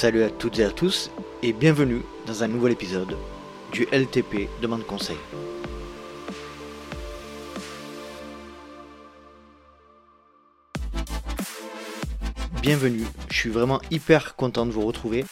[0.00, 1.10] Salut à toutes et à tous
[1.42, 3.16] et bienvenue dans un nouvel épisode
[3.72, 5.16] du LTP Demande Conseil.
[12.62, 15.24] Bienvenue, je suis vraiment hyper content de vous retrouver.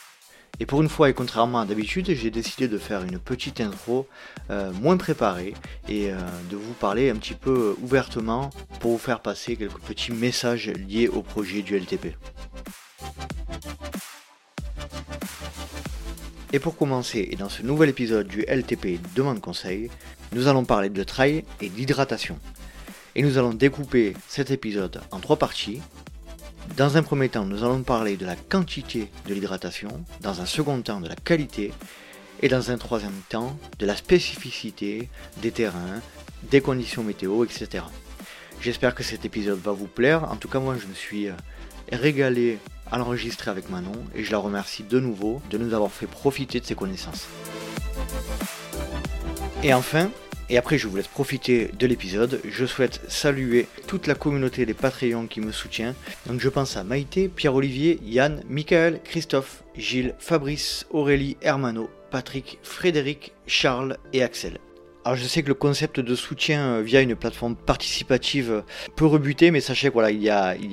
[0.59, 4.09] Et pour une fois, et contrairement à d'habitude, j'ai décidé de faire une petite intro
[4.51, 5.55] euh, moins préparée
[5.89, 6.17] et euh,
[6.51, 11.07] de vous parler un petit peu ouvertement pour vous faire passer quelques petits messages liés
[11.07, 12.17] au projet du LTP.
[16.53, 19.91] Et pour commencer, et dans ce nouvel épisode du LTP Demande Conseil,
[20.33, 22.39] nous allons parler de trail et d'hydratation.
[23.17, 25.81] Et nous allons découper cet épisode en trois parties.
[26.77, 30.81] Dans un premier temps, nous allons parler de la quantité de l'hydratation, dans un second
[30.83, 31.73] temps de la qualité,
[32.43, 36.01] et dans un troisième temps de la spécificité des terrains,
[36.51, 37.85] des conditions météo, etc.
[38.61, 40.31] J'espère que cet épisode va vous plaire.
[40.31, 41.29] En tout cas, moi, je me suis
[41.91, 42.59] régalé
[42.91, 46.61] à l'enregistrer avec Manon et je la remercie de nouveau de nous avoir fait profiter
[46.61, 47.27] de ses connaissances.
[49.63, 50.11] Et enfin,
[50.49, 54.75] et après je vous laisse profiter de l'épisode, je souhaite saluer toute la communauté des
[54.75, 55.95] Patreons qui me soutient.
[56.27, 63.33] Donc je pense à Maïté, Pierre-Olivier, Yann, Michael, Christophe, Gilles, Fabrice, Aurélie, Hermano, Patrick, Frédéric,
[63.47, 64.59] Charles et Axel.
[65.07, 68.61] Alors je sais que le concept de soutien euh, via une plateforme participative euh,
[68.97, 70.29] peut rebuter, mais sachez qu'il il n'y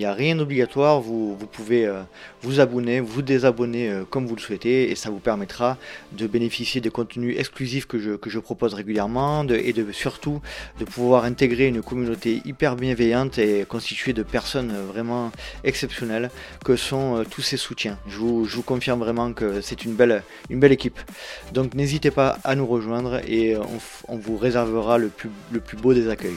[0.06, 1.02] a, rien d'obligatoire.
[1.02, 2.02] Vous, vous, pouvez euh,
[2.44, 5.78] vous abonner, vous désabonner comme vous le souhaitez, et ça vous permettra
[6.12, 10.42] de bénéficier des contenus exclusifs que je, que je propose régulièrement, et de, surtout
[10.80, 15.32] de pouvoir intégrer une communauté hyper bienveillante et constituée de personnes vraiment
[15.64, 16.30] exceptionnelles
[16.64, 17.98] que sont tous ces soutiens.
[18.08, 21.00] Je vous, je vous confirme vraiment que c'est une belle, une belle équipe.
[21.54, 25.78] Donc n'hésitez pas à nous rejoindre et on, on vous réservera le plus, le plus
[25.78, 26.34] beau des accueils.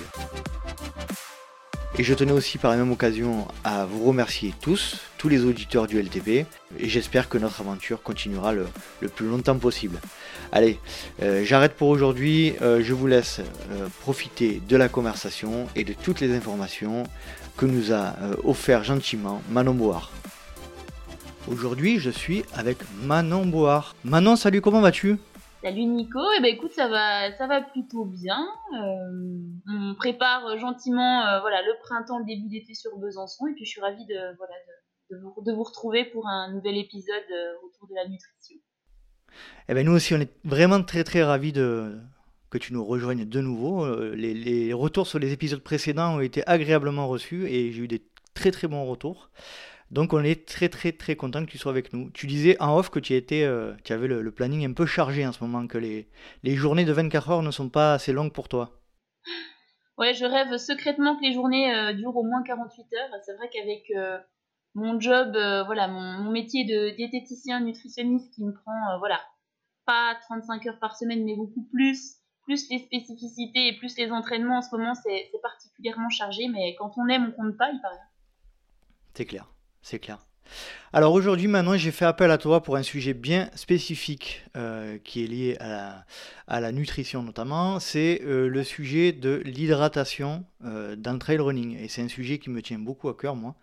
[1.99, 5.87] Et je tenais aussi par la même occasion à vous remercier tous, tous les auditeurs
[5.87, 6.47] du LTP, et
[6.89, 8.67] j'espère que notre aventure continuera le,
[9.09, 9.99] plus longtemps possible.
[10.53, 10.79] Allez,
[11.23, 13.41] euh, j'arrête pour aujourd'hui, euh, je vous laisse
[13.71, 17.05] euh, profiter de la conversation et de toutes les informations
[17.57, 20.11] que nous a offert gentiment Manon Board.
[21.49, 23.95] Aujourd'hui, je suis avec Manon Board.
[24.05, 25.17] Manon, salut, comment vas-tu?
[25.67, 28.47] Salut Nico, et eh ben ça va ça va plutôt bien.
[28.73, 33.65] Euh, on prépare gentiment euh, voilà le printemps, le début d'été sur Besançon et puis
[33.65, 34.37] je suis ravie de
[35.11, 38.59] vous, retrouver pour un nouvel épisode euh, autour de la nutrition.
[39.69, 41.99] Eh ben nous aussi on est vraiment très très ravis de
[42.49, 43.93] que tu nous rejoignes de nouveau.
[44.15, 48.07] Les, les retours sur les épisodes précédents ont été agréablement reçus et j'ai eu des
[48.35, 49.31] très très bons retours.
[49.91, 52.11] Donc on est très très très content que tu sois avec nous.
[52.11, 55.27] Tu disais en off que tu, étais, euh, tu avais le, planning un peu chargé
[55.27, 56.09] en ce moment, que les,
[56.43, 58.81] les journées de 24 heures ne sont pas assez longues pour toi.
[59.97, 63.21] Ouais, je rêve secrètement que les journées euh, durent au moins 48 heures.
[63.25, 64.19] C'est vrai qu'avec euh,
[64.75, 65.31] mon job,
[65.67, 69.21] voilà, mon, métier de diététicien nutritionniste qui me prend, voilà,
[69.87, 74.59] pas 35 heures par semaine, mais beaucoup plus, plus les spécificités et plus les entraînements
[74.59, 76.49] en ce moment, c'est particulièrement chargé.
[76.49, 77.97] Mais quand on aime, on compte pas, il paraît.
[79.15, 79.47] C'est clair
[79.87, 80.19] c'est clair.
[80.93, 85.23] Alors aujourd'hui, maintenant, j'ai fait appel à toi pour un sujet bien spécifique euh, qui
[85.23, 87.79] est lié à la, nutrition notamment.
[87.79, 91.79] C'est euh, le sujet de l'hydratation euh, dans le trail running.
[91.79, 93.55] Et c'est un sujet qui me tient beaucoup à cœur, moi.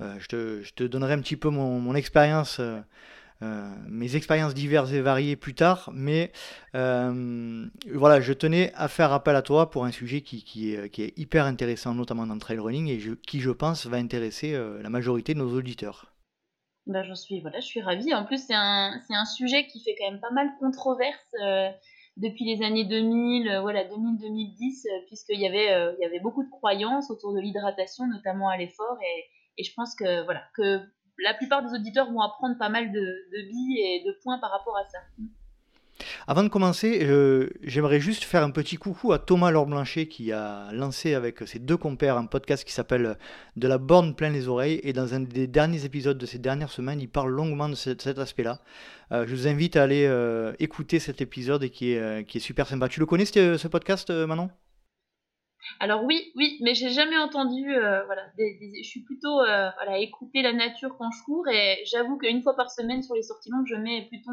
[0.00, 2.80] Je te, donnerai un petit peu mon expérience euh,
[3.88, 6.32] mes expériences diverses et variées plus tard, mais
[6.74, 11.46] euh, voilà, je tenais à faire appel à toi pour un sujet qui, est, hyper
[11.46, 15.34] intéressant, notamment dans le trail running, et qui, je pense, va intéresser euh, la majorité
[15.34, 16.14] de nos auditeurs.
[16.86, 18.12] Ben, je suis voilà, suis ravie.
[18.14, 21.34] En plus, c'est un, sujet qui fait quand même pas mal controverse
[22.18, 27.34] depuis les années 2000, voilà, 2000-2010, puisqu'il y avait, y avait beaucoup de croyances autour
[27.34, 29.24] de l'hydratation, notamment à l'effort, et,
[29.58, 30.80] et je pense que voilà, que
[31.18, 34.76] la plupart des auditeurs vont apprendre pas mal de, billes et de points par rapport
[34.76, 34.98] à ça.
[36.26, 40.72] Avant de commencer, euh, j'aimerais juste faire un petit coucou à Thomas Laure-Blanchet qui a
[40.72, 43.18] lancé avec ses deux compères un podcast qui s'appelle
[43.56, 44.80] De la borne plein les oreilles.
[44.82, 48.06] Et dans un des derniers épisodes de ces dernières semaines, il parle longuement de cet,
[48.06, 48.60] aspect-là.
[49.12, 51.92] Euh, je vous invite à aller euh, écouter cet épisode est, qui
[52.38, 52.88] est super sympa.
[52.88, 54.50] Tu le connais ce podcast, Manon?
[55.80, 60.42] Alors oui, oui, mais j'ai jamais entendu, euh, voilà, je suis plutôt, euh, voilà, écouter
[60.42, 63.66] la nature quand je cours et j'avoue qu'une fois par semaine sur les sorties longues,
[63.68, 64.30] je mets plutôt,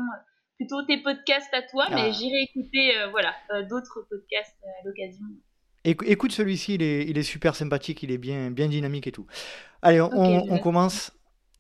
[0.58, 2.12] plutôt tes podcasts à toi, mais ah.
[2.12, 3.34] j'irai écouter, euh, voilà,
[3.70, 5.26] d'autres podcasts à l'occasion.
[5.86, 9.26] Écoute celui-ci, il est, il est, super sympathique, il est bien, bien dynamique et tout.
[9.82, 11.12] Allez, on, commence.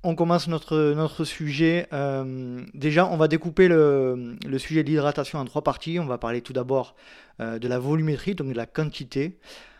[0.02, 1.88] On commence notre, sujet.
[2.74, 6.00] déjà, on va découper le, sujet de l'hydratation en trois parties.
[6.00, 6.96] On va parler tout d'abord
[7.40, 9.38] de la volumétrie, donc de la quantité.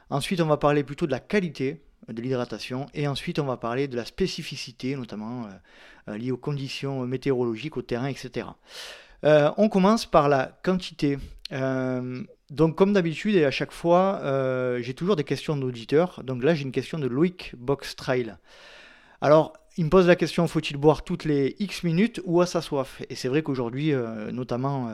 [0.10, 2.88] Ensuite, on va parler plutôt de la qualité, de l'hydratation.
[2.94, 5.48] Et ensuite, on va parler de la spécificité, notamment
[6.08, 8.48] liée aux conditions météorologiques, au terrain, etc.
[9.24, 11.18] on commence par la quantité.
[11.50, 14.20] donc, comme d'habitude, et à chaque fois,
[14.82, 16.22] j'ai toujours des questions d'auditeurs.
[16.26, 18.36] Donc là, j'ai une question de Loïc Box Trail.
[19.22, 22.62] Alors, il me pose la question faut-il boire toutes les X minutes ou à sa
[22.62, 23.02] soif?
[23.10, 24.90] Et c'est vrai qu'aujourd'hui, euh, notamment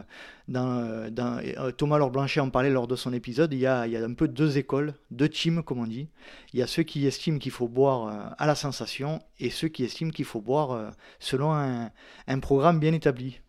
[0.56, 4.14] euh, euh, Thomas Laure Blanchet en parlait lors de son épisode, il y, a, un
[4.14, 6.08] peu deux écoles, deux teams comme on dit.
[6.54, 9.84] Il y a ceux qui estiment qu'il faut boire à la sensation et ceux qui
[9.84, 11.90] estiment qu'il faut boire selon un,
[12.28, 13.40] un programme bien établi.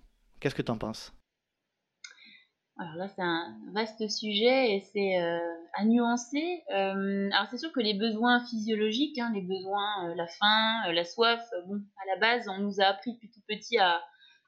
[0.40, 1.15] Qu'est-ce que tu en penses?
[2.78, 5.38] Alors là, c'est un vaste sujet et c'est euh,
[5.74, 6.62] à nuancer.
[6.74, 11.04] Euh, alors c'est sûr que les besoins physiologiques, hein, les besoins, euh, la faim, la
[11.04, 14.02] soif, bon, à la base, on nous a appris depuis tout petit à,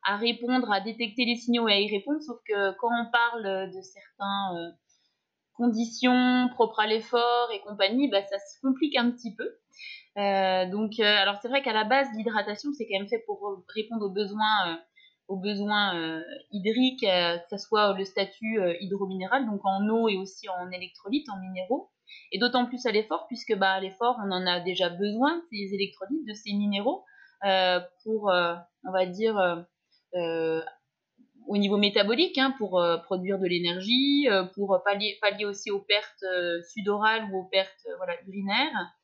[0.04, 2.20] à, répondre, à détecter les signaux et à y répondre.
[2.20, 4.76] Sauf que quand on parle de certaines
[5.54, 9.48] conditions propres à l'effort et compagnie, bah, ça se complique un petit peu.
[10.70, 14.12] donc, alors c'est vrai qu'à la base, l'hydratation, c'est quand même fait pour répondre aux
[14.12, 14.78] besoins
[15.28, 20.08] aux besoins euh, hydriques, euh, que ce soit le statut euh, hydrominéral, donc en eau
[20.08, 21.90] et aussi en électrolytes, en minéraux.
[22.32, 25.74] Et d'autant plus à l'effort, puisque bah, à l'effort, on en a déjà besoin, ces
[25.74, 27.04] électrolytes, de ces minéraux,
[28.02, 29.66] pour, on va dire,
[30.14, 36.24] au niveau métabolique, hein, pour produire de l'énergie, pour pallier, aussi aux pertes
[36.72, 38.94] sudorales ou aux pertes voilà, urinaires,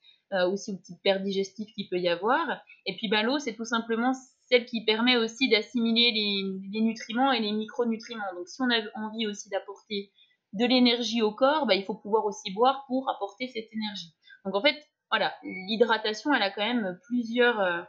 [0.50, 2.62] aussi aux petites pertes digestives qu'il peut y avoir.
[2.87, 4.15] Et puis bah, l'eau, c'est tout simplement
[4.46, 8.35] celle qui permet aussi d'assimiler les, nutriments et les micronutriments.
[8.37, 10.12] Donc si on a envie aussi d'apporter
[10.52, 14.14] de l'énergie au corps, bah, il faut pouvoir aussi boire pour apporter cette énergie.
[14.44, 14.76] Donc en fait,
[15.11, 17.82] voilà, l'hydratation, elle a quand même plusieurs, euh,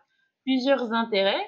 [0.43, 1.45] plusieurs intérêts.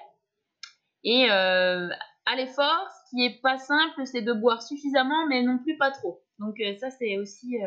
[1.04, 1.90] Et euh,
[2.26, 5.92] à l'effort, ce qui est pas simple, c'est de boire suffisamment, mais non plus pas
[5.92, 6.22] trop.
[6.40, 7.58] Donc euh, ça, c'est aussi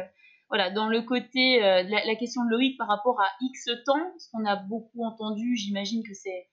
[0.48, 4.44] voilà, dans le côté la, question de Loïc par rapport à X temps, ce qu'on
[4.44, 6.48] a beaucoup entendu, j'imagine que c'est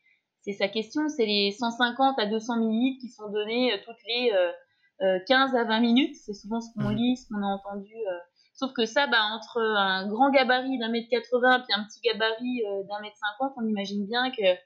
[0.48, 4.32] c'est sa question, c'est les 150 à 200 millilitres qui sont donnés euh, toutes les
[5.28, 6.16] 15 euh, euh, à 20 minutes.
[6.16, 6.96] C'est souvent ce qu'on mhm.
[6.96, 7.94] lit, ce qu'on a entendu.
[8.54, 12.64] Sauf que ça, bah, entre un grand gabarit d'un mètre 80 et un petit gabarit
[12.88, 14.58] d'un mètre 50, on imagine bien que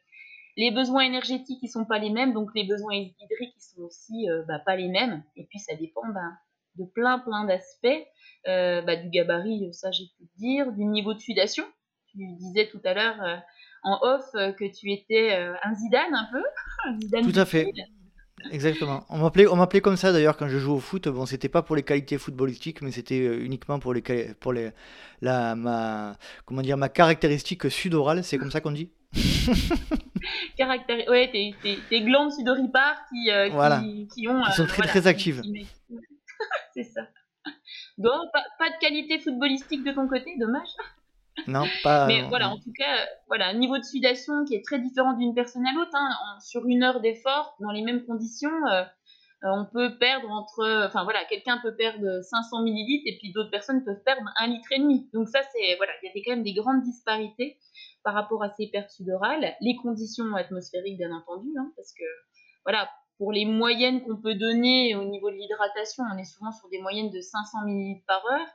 [0.55, 4.27] les besoins énergétiques ils sont pas les mêmes, donc les besoins hydriques ils sont aussi
[4.47, 5.23] bah, pas les mêmes.
[5.35, 6.21] Et puis ça dépend bah,
[6.75, 8.07] de plein plein d'aspects,
[8.45, 11.65] bah, du gabarit, ça j'ai pu le dire, du niveau de sudation.
[12.07, 13.41] Tu disais tout à l'heure,
[13.83, 16.43] en off euh, que tu étais euh, un Zidane un peu.
[17.31, 17.71] Tout à fait.
[18.49, 19.05] Exactement.
[19.09, 21.07] On m'appelait, on m'appelait comme ça d'ailleurs quand je jouais au foot.
[21.07, 24.01] Bon, c'était pas pour les qualités footballistiques, mais c'était euh, uniquement pour les,
[24.39, 24.71] pour les,
[25.21, 28.23] la, ma, comment dire, ma caractéristique sudorale.
[28.23, 28.89] C'est comme ça qu'on dit.
[30.57, 35.41] Caractéri ouais, tes, tes, glandes sudoripares qui, qui, qui, ont, sont très très actives.
[36.73, 37.01] C'est ça.
[37.97, 40.69] Donc, pas, pas, de qualité footballistique de ton côté, dommage.
[41.47, 42.07] Non, pas.
[42.07, 45.33] Mais voilà, en tout cas, voilà, un niveau de sudation qui est très différent d'une
[45.33, 45.91] personne à l'autre.
[45.93, 46.09] Hein.
[46.39, 48.83] sur une heure d'effort, dans les mêmes conditions, euh,
[49.43, 50.85] euh, on peut perdre entre.
[50.85, 54.71] Enfin voilà, quelqu'un peut perdre 500 millilitres et puis d'autres personnes peuvent perdre un litre
[54.71, 55.09] et demi.
[55.13, 57.57] Donc ça, c'est voilà, il y a quand même des grandes disparités
[58.03, 59.55] par rapport à ces pertes sudorales.
[59.61, 62.03] Les conditions atmosphériques, bien entendu, hein, parce que
[62.65, 66.69] voilà, pour les moyennes qu'on peut donner au niveau de l'hydratation, on est souvent sur
[66.69, 68.47] des moyennes de 500 millilitres par heure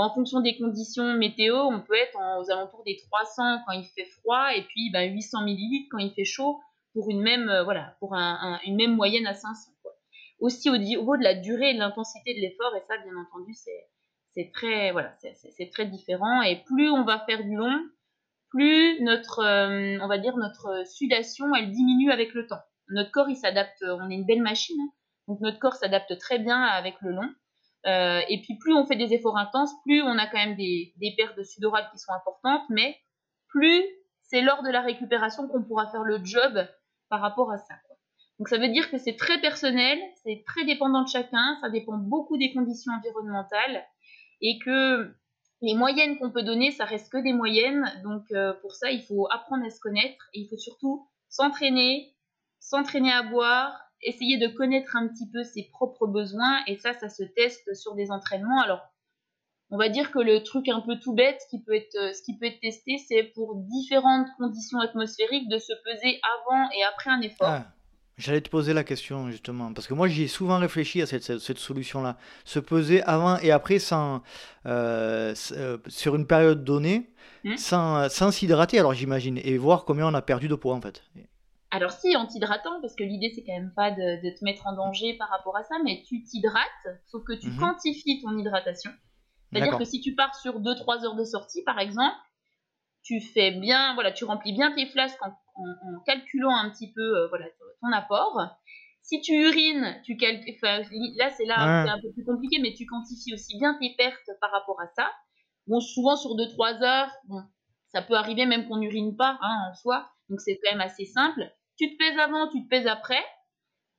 [0.00, 4.06] en fonction des conditions météo, on peut être aux alentours des 300 quand il fait
[4.06, 6.60] froid et puis 800 ben, millilitres quand il fait chaud
[6.94, 9.70] pour une même, euh, voilà, pour une même moyenne à 500.
[10.40, 13.54] Aussi au niveau de la durée et de l'intensité de l'effort, et ça, bien entendu,
[13.54, 16.42] c'est très, voilà, c'est très différent.
[16.42, 17.78] Et plus on va faire du long,
[18.50, 22.60] plus notre, euh, on va dire, notre sudation, elle diminue avec le temps.
[22.88, 24.92] Notre corps, il s'adapte, on est une belle machine, hein.
[25.28, 27.30] donc notre corps s'adapte très bien avec le long.
[27.86, 30.92] Euh, et puis plus on fait des efforts intenses, plus on a quand même des,
[30.96, 32.96] des pertes de sudorales qui sont importantes, mais
[33.48, 33.82] plus
[34.22, 36.66] c'est lors de la récupération qu'on pourra faire le job
[37.08, 37.74] par rapport à ça.
[38.38, 41.96] Donc ça veut dire que c'est très personnel, c'est très dépendant de chacun, ça dépend
[41.96, 43.84] beaucoup des conditions environnementales
[44.40, 45.14] et que
[45.60, 47.84] les moyennes qu'on peut donner, ça reste que des moyennes.
[48.02, 52.14] Donc euh, pour ça, il faut apprendre à se connaître et il faut surtout s'entraîner,
[52.58, 57.08] s'entraîner à boire, essayer de connaître un petit peu ses propres besoins et ça, ça
[57.08, 58.60] se teste sur des entraînements.
[58.60, 58.80] Alors,
[59.70, 62.22] on va dire que le truc un peu tout bête, ce qui peut être, ce
[62.22, 67.10] qui peut être testé, c'est pour différentes conditions atmosphériques de se peser avant et après
[67.10, 67.48] un effort.
[67.48, 67.72] Ah,
[68.18, 71.38] j'allais te poser la question justement, parce que moi j'y ai souvent réfléchi à cette,
[71.38, 72.18] cette, solution-là.
[72.44, 74.22] Se peser avant et après sans,
[74.66, 77.10] euh, euh, sur une période donnée,
[77.44, 81.02] hmm sans s'hydrater, alors j'imagine, et voir combien on a perdu de poids en fait.
[81.74, 84.74] Alors si, en t'hydratant, parce que l'idée c'est quand même pas de, te mettre en
[84.74, 87.58] danger par rapport à ça, mais tu t'hydrates, sauf que tu mhm.
[87.58, 88.90] quantifies ton hydratation.
[89.50, 92.14] C'est-à-dire que si tu pars sur 2-3 heures de sortie, par exemple,
[93.02, 95.32] tu fais bien, voilà, tu remplis bien tes flasques en,
[96.04, 97.46] calculant un petit peu voilà,
[97.80, 98.38] ton apport.
[99.00, 100.54] Si tu urines, tu calcules,
[101.16, 104.30] là c'est là c'est un peu plus compliqué, mais tu quantifies aussi bien tes pertes
[104.42, 105.10] par rapport à ça.
[105.66, 107.42] Bon, souvent sur 2-3 heures, bon,
[107.88, 111.06] ça peut arriver même qu'on n'urine pas hein, en soi, donc c'est quand même assez
[111.06, 111.50] simple.
[111.78, 113.22] Tu te pèses avant, tu te pèses après.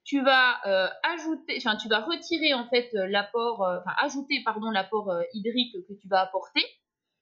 [0.05, 4.41] Tu vas euh, ajouter, enfin tu vas retirer en fait euh, l'apport, euh, enfin ajouter
[4.43, 6.61] pardon l'apport hydrique que tu vas apporter,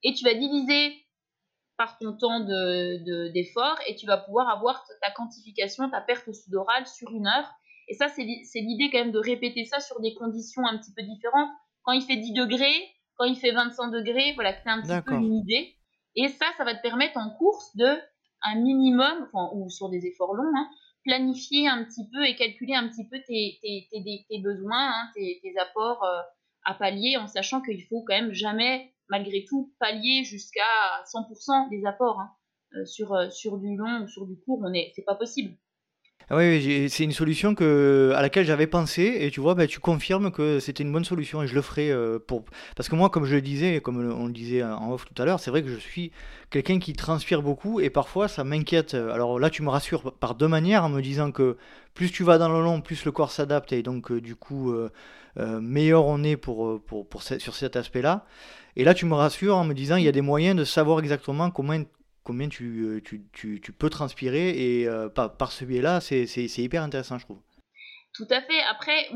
[0.02, 0.96] et tu vas diviser
[1.76, 6.86] par ton temps d'effort de, et tu vas pouvoir avoir ta quantification, ta perte sudorale
[6.86, 7.48] sur une heure.
[7.88, 11.02] Et ça, c'est l'idée quand même de répéter ça sur des conditions un petit peu
[11.02, 11.50] différentes.
[11.82, 14.82] Quand il fait 10 degrés, quand il fait 25 degrés, voilà, que tu as un
[14.82, 15.76] petit peu une idée.
[16.14, 17.98] Et ça, ça va te permettre en course de
[18.44, 20.68] un minimum, ou sur des efforts longs, hein,
[21.04, 26.04] planifier un petit peu et calculer un petit peu tes, tes, besoins, hein, tes, apports
[26.04, 26.20] euh,
[26.64, 30.62] à pallier, en sachant qu'il faut quand même jamais, malgré tout, pallier jusqu'à
[31.12, 32.20] 100% des apports.
[32.20, 32.30] Hein.
[32.74, 35.54] Euh, sur, euh, sur du long ou sur du court, on est, c'est pas possible.
[36.30, 39.80] Ah oui, c'est une solution que, à laquelle j'avais pensé et tu vois, bah, tu
[39.80, 42.44] confirmes que c'était une bonne solution et je le ferai euh, pour...
[42.76, 45.26] Parce que moi, comme je le disais, comme on le disait en off tout à
[45.26, 46.12] l'heure, c'est vrai que je suis
[46.50, 48.94] quelqu'un qui transpire beaucoup et parfois ça m'inquiète.
[48.94, 51.56] Alors là, tu me rassures par deux manières en me disant que
[51.94, 54.72] plus tu vas dans le long, plus le corps s'adapte et donc euh, du coup,
[54.72, 54.90] euh,
[55.60, 56.80] meilleur on est pour,
[57.38, 58.24] sur cet aspect-là.
[58.76, 61.00] Et là, tu me rassures en me disant il y a des moyens de savoir
[61.00, 61.78] exactement comment,
[62.24, 66.26] combien tu, euh, tu, tu, tu, peux transpirer et euh, par, par, ce biais-là, c'est
[66.58, 67.40] hyper intéressant, je trouve.
[68.14, 68.60] Tout à fait.
[68.70, 69.10] Après,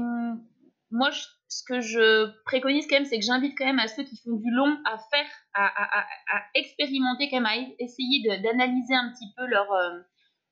[0.91, 1.11] moi,
[1.49, 4.37] ce que je préconise quand même, c'est que j'invite quand même à ceux qui font
[4.37, 9.33] du long à faire, à, à, à, expérimenter, quand même, à essayer d'analyser un petit
[9.37, 9.99] peu leur, euh,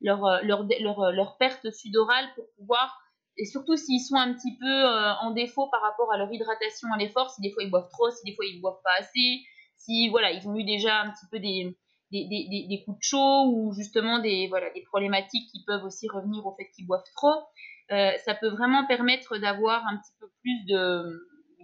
[0.01, 3.01] leur, leur, leur, leur, perte sudorale pour pouvoir,
[3.37, 4.85] et surtout s'ils sont un petit peu
[5.21, 8.09] en défaut par rapport à leur hydratation à l'effort, si des fois ils boivent trop,
[8.11, 9.41] si des fois ils boivent pas assez,
[9.75, 11.77] si voilà, ils ont eu déjà un petit peu des,
[12.23, 16.55] des, coups de chaud ou justement des, voilà, des problématiques qui peuvent aussi revenir au
[16.55, 17.43] fait qu'ils boivent trop.
[17.91, 21.03] Euh, ça peut vraiment permettre d'avoir un petit peu plus de,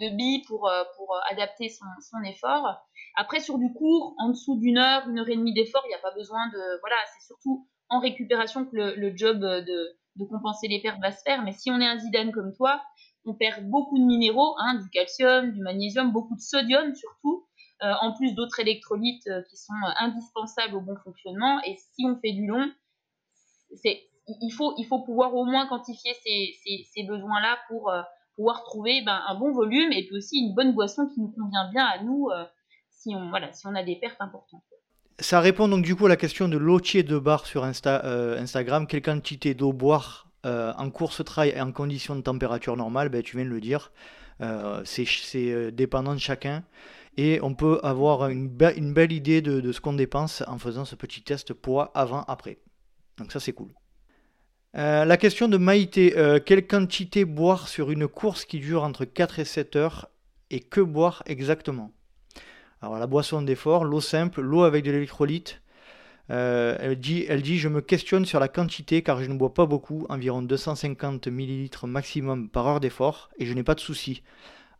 [0.01, 2.77] de billes pour, euh, pour adapter son, effort.
[3.15, 5.95] Après, sur du court, en dessous d'une heure, une heure et demie d'effort, il n'y
[5.95, 6.79] a pas besoin de.
[6.81, 9.61] Voilà, c'est surtout en récupération que le, job de,
[10.15, 11.43] de, compenser les pertes va se faire.
[11.43, 12.81] Mais si on est un Zidane comme toi,
[13.25, 17.45] on perd beaucoup de minéraux, hein, du calcium, du magnésium, beaucoup de sodium surtout.
[17.83, 21.59] Euh, en plus d'autres électrolytes euh, qui sont euh, indispensables au bon fonctionnement.
[21.65, 22.71] Et si on fait du long,
[23.83, 27.91] il faut, pouvoir au moins quantifier ces, besoins-là pour
[28.35, 31.71] pouvoir trouver ben, un bon volume et puis aussi une bonne boisson qui nous convient
[31.71, 32.29] bien à nous
[32.91, 33.33] si, on,
[33.75, 34.61] a des pertes importantes.
[35.19, 38.05] Ça répond donc du coup à la question de lotier de bar sur Insta,
[38.37, 38.87] Instagram.
[38.87, 43.37] Quelle quantité d'eau boire en course trail et en conditions de température normale ben, Tu
[43.37, 43.91] viens de le dire.
[44.83, 46.63] c'est dépendant de chacun
[47.17, 51.23] et on peut avoir une, belle idée de, ce qu'on dépense en faisant ce petit
[51.23, 52.59] test poids avant-après.
[53.17, 53.73] Donc ça c'est cool.
[54.77, 59.03] Euh, la question de Maïté, euh, quelle quantité boire sur une course qui dure entre
[59.03, 60.09] 4 et 7 heures
[60.49, 61.91] et que boire exactement?
[62.81, 65.61] Alors la boisson d'effort, l'eau simple, l'eau avec de l'électrolyte.
[66.29, 69.53] Euh, elle, dit, elle dit Je me questionne sur la quantité car je ne bois
[69.53, 74.23] pas beaucoup, environ 250 ml maximum par heure d'effort et je n'ai pas de soucis.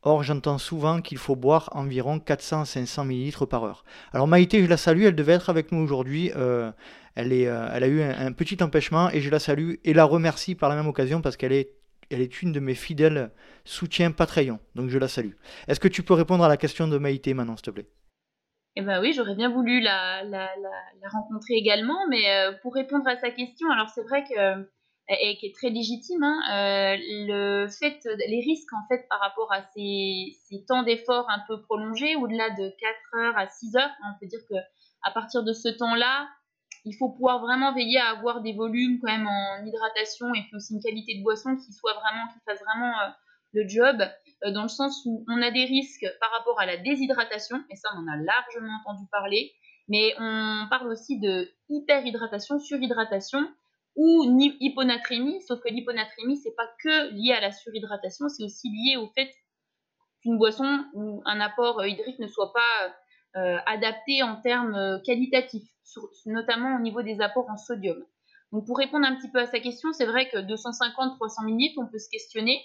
[0.03, 3.83] Or, j'entends souvent qu'il faut boire environ 400-500 ml par heure.
[4.13, 6.31] Alors Maïté, je la salue, elle devait être avec nous aujourd'hui.
[6.35, 6.71] Euh,
[7.17, 10.69] euh, elle a eu un, petit empêchement et je la salue et la remercie par
[10.69, 11.75] la même occasion parce qu'elle est,
[12.09, 13.31] elle est une de mes fidèles
[13.63, 14.59] soutiens Patreon.
[14.73, 15.33] Donc je la salue.
[15.67, 17.87] Est-ce que tu peux répondre à la question de Maïté maintenant, s'il te plaît?
[18.77, 20.23] Eh ben oui, j'aurais bien voulu la,
[21.11, 24.65] rencontrer également, mais euh, pour répondre à sa question, alors c'est vrai que
[25.09, 29.51] et qui est très légitime, hein, euh, le fait, les risques en fait par rapport
[29.51, 34.19] à ces, temps d'effort un peu prolongés, au-delà de 4 heures à 6 heures, on
[34.19, 34.55] peut dire que
[35.03, 36.29] à partir de ce temps-là,
[36.85, 40.55] il faut pouvoir vraiment veiller à avoir des volumes quand même en hydratation et puis
[40.55, 43.09] aussi une qualité de boisson qui soit vraiment, qui fasse vraiment euh,
[43.53, 44.01] le job,
[44.45, 47.75] euh, dans le sens où on a des risques par rapport à la déshydratation, et
[47.75, 49.51] ça on en a largement entendu parler,
[49.89, 53.45] mais on parle aussi de hyperhydratation, surhydratation,
[53.95, 58.97] ou hyponatrémie, sauf que l'hyponatrémie, c'est pas que lié à la surhydratation, c'est aussi lié
[58.97, 59.31] au fait
[60.21, 64.99] qu'une boisson ou un apport euh, hydrique ne soit pas euh, adapté en termes euh,
[65.05, 65.69] qualitatifs,
[66.25, 68.03] notamment au niveau des apports en sodium.
[68.51, 71.87] Donc pour répondre un petit peu à sa question, c'est vrai que 250-300 ml, on
[71.87, 72.61] peut se questionner.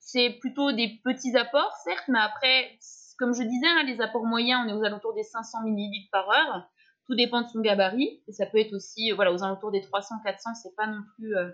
[0.00, 2.78] C'est plutôt des petits apports, certes, mais après,
[3.18, 6.28] comme je disais, hein, les apports moyens, on est aux alentours des 500 ml par
[6.30, 6.68] heure.
[7.08, 8.22] Tout dépend de son gabarit.
[8.28, 11.36] Et ça peut être aussi, euh, voilà, aux alentours des 300-400, c'est pas non plus.
[11.36, 11.50] Euh,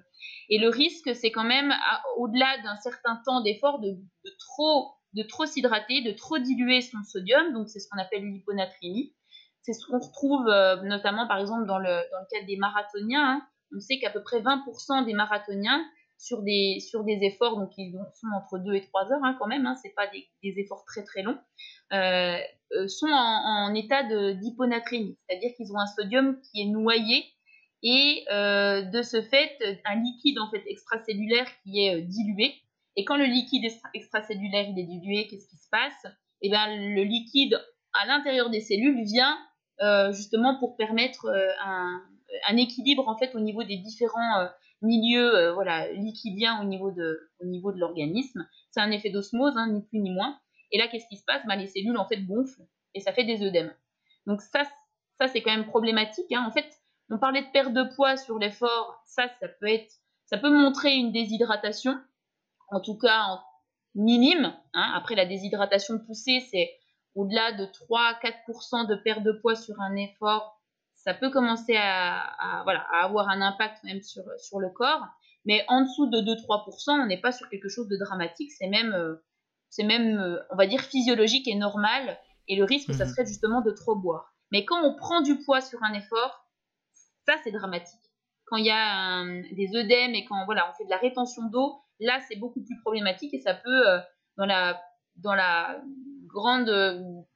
[0.51, 1.73] et le risque, c'est quand même,
[2.19, 3.97] au-delà d'un certain temps d'effort, de,
[4.39, 9.15] trop de trop s'hydrater, de trop diluer son sodium, donc c'est ce qu'on appelle l'hyponatrémie.
[9.63, 13.37] c'est ce qu'on retrouve euh, notamment par exemple dans le, dans le cadre des marathoniens.
[13.37, 13.47] Hein.
[13.75, 15.85] On sait qu'à peu près 20% des marathoniens
[16.19, 19.47] sur des, sur des efforts, donc ils sont entre 2 et 3 heures hein, quand
[19.47, 21.39] même, hein, c'est pas des, efforts très très longs,
[21.93, 22.39] euh,
[22.73, 24.03] euh, sont en, en état
[24.35, 27.25] d'hyponatrémie, c'est-à-dire qu'ils ont un sodium qui est noyé
[27.83, 32.55] et euh, de ce fait un liquide en fait extracellulaire qui est dilué.
[32.97, 36.13] Et quand le liquide extracellulaire il est dilué, qu'est-ce qui se passe?
[36.41, 37.61] Eh bien le liquide
[37.93, 39.37] à l'intérieur des cellules vient
[40.13, 41.29] justement pour permettre
[41.63, 42.01] un,
[42.49, 44.49] un, équilibre en fait au niveau des différents
[44.85, 48.47] euh, milieux voilà liquidiens au niveau de l'organisme.
[48.71, 50.39] C'est un effet d'osmose, hein, ni plus ni moins.
[50.73, 51.43] Et là, qu'est-ce qui se passe?
[51.47, 53.73] Ben, Les cellules en fait gonflent et ça fait des œdèmes.
[54.27, 54.65] Donc ça,
[55.19, 56.31] ça c'est quand même problématique.
[56.33, 56.45] Hein.
[56.47, 56.67] En fait,
[57.11, 59.03] on parlait de perte de poids sur l'effort.
[59.07, 59.93] Ça, ça peut être,
[60.27, 61.97] ça montrer une déshydratation,
[62.71, 63.41] en tout cas
[63.95, 64.55] minime.
[64.73, 64.93] Hein.
[64.95, 66.71] Après, la déshydratation poussée, c'est
[67.15, 70.54] au-delà de 3-4% de perte de poids sur un effort,
[71.05, 75.07] ça peut commencer à, à, voilà, à avoir un impact même sur, sur le corps.
[75.45, 78.51] Mais en dessous de 2-3%, on n'est pas sur quelque chose de dramatique.
[78.53, 79.17] C'est même, euh,
[79.69, 82.19] c'est même, euh, on va dire, physiologique et normal.
[82.49, 82.95] Et le risque, mmh.
[82.95, 84.33] ça serait justement de trop boire.
[84.51, 86.49] Mais quand on prend du poids sur un effort,
[87.27, 88.01] ça, c'est dramatique.
[88.47, 91.43] Quand il y a un, des œdèmes et quand voilà, on fait de la rétention
[91.51, 93.99] d'eau, là, c'est beaucoup plus problématique et ça peut, euh,
[94.39, 94.81] dans la,
[95.17, 95.83] dans la
[96.35, 96.69] grande,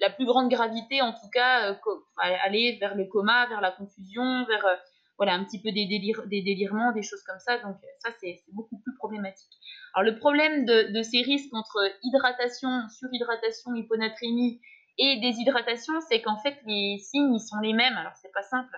[0.00, 1.74] la plus grande gravité, en tout cas, euh,
[2.16, 4.74] aller vers le coma, vers la confusion, vers euh,
[5.16, 7.58] voilà un petit peu des, délire, des délirements, des choses comme ça.
[7.58, 9.50] Donc ça, c'est beaucoup plus problématique.
[9.94, 14.60] Alors le problème de, ces risques entre hydratation, surhydratation, hyponatrémie
[14.98, 17.96] et déshydratation, c'est qu'en fait les signes ils sont les mêmes.
[17.96, 18.76] Alors c'est pas simple.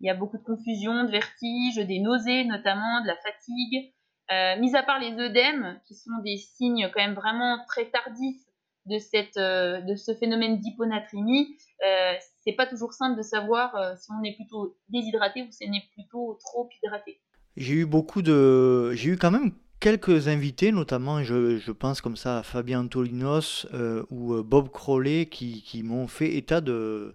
[0.00, 3.92] Il y a beaucoup de confusion, de vertige, des nausées notamment, de la fatigue.
[4.30, 8.42] Euh, mis à part les œdèmes, qui sont des signes quand même vraiment très tardifs
[8.86, 11.56] de, cette, euh, de ce phénomène d'hyponatrémie,
[11.86, 12.12] euh,
[12.44, 15.72] c'est pas toujours simple de savoir euh, si on est plutôt déshydraté ou si on
[15.72, 17.20] est plutôt trop hydraté.
[17.56, 18.92] J'ai eu beaucoup de.
[18.92, 24.04] J'ai eu quand même quelques invités, notamment, je, pense comme ça à Fabien Antolinos euh,
[24.10, 27.14] ou Bob Crowley, qui, m'ont fait état de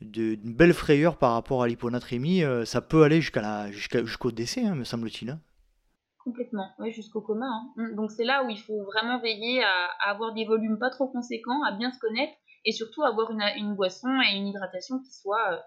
[0.00, 2.42] d'une belle frayeur par rapport à l'hyponatrémie.
[2.66, 5.38] Ça peut aller jusqu'à jusqu'au jusqu décès, hein, me semble-t-il.
[6.24, 7.46] Complètement, oui, jusqu'au coma.
[7.46, 7.72] Hein.
[7.76, 10.88] Mmh, donc c'est là où il faut vraiment veiller à, à, avoir des volumes pas
[10.88, 12.32] trop conséquents, à bien se connaître
[12.64, 15.58] et surtout avoir une, une boisson et une hydratation qui soit euh,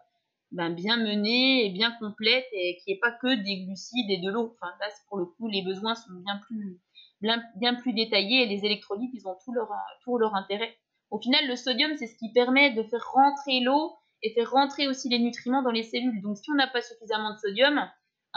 [0.51, 4.31] ben, bien menée et bien complète et qui n'ait pas que des glucides et de
[4.31, 4.55] l'eau.
[4.55, 6.81] Enfin là, pour le coup, les besoins sont bien plus,
[7.21, 9.69] bien, bien plus détaillés et les électrolytes, ils ont tout leur,
[10.03, 10.75] tout leur intérêt.
[11.11, 13.93] Au final, le sodium, c'est ce qui permet de faire rentrer l'eau
[14.23, 16.21] et faire rentrer aussi les nutriments dans les cellules.
[16.23, 17.87] Donc si on n'a pas suffisamment de sodium,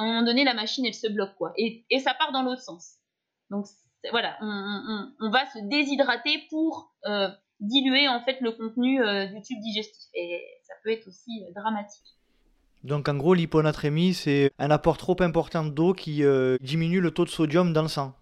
[0.00, 1.52] à un moment donné, la machine, elle se bloque, quoi.
[1.56, 2.96] Et, et ça part dans l'autre sens.
[3.50, 3.66] Donc
[4.10, 7.28] voilà, on, on, on, va se déshydrater pour euh,
[7.60, 10.08] diluer en fait le contenu euh, du tube digestif.
[10.14, 12.16] Et ça peut être aussi euh, dramatique.
[12.82, 17.26] Donc en gros, l'hyponatrémie, c'est un apport trop important d'eau qui euh, diminue le taux
[17.26, 18.14] de sodium dans le sang.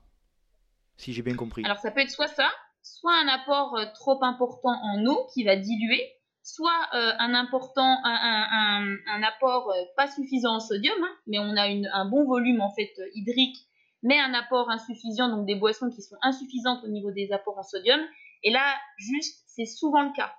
[0.96, 1.64] Si j'ai bien compris.
[1.64, 2.50] Alors ça peut être soit ça,
[2.82, 6.17] soit un apport trop important en eau qui va diluer,
[6.48, 12.24] soit euh, un important, apport pas suffisant en sodium, hein, mais on a un bon
[12.24, 13.58] volume en fait hydrique,
[14.02, 17.62] mais un apport insuffisant, donc des boissons qui sont insuffisantes au niveau des apports en
[17.62, 18.00] sodium.
[18.42, 20.32] Et là, juste, c'est souvent le cas,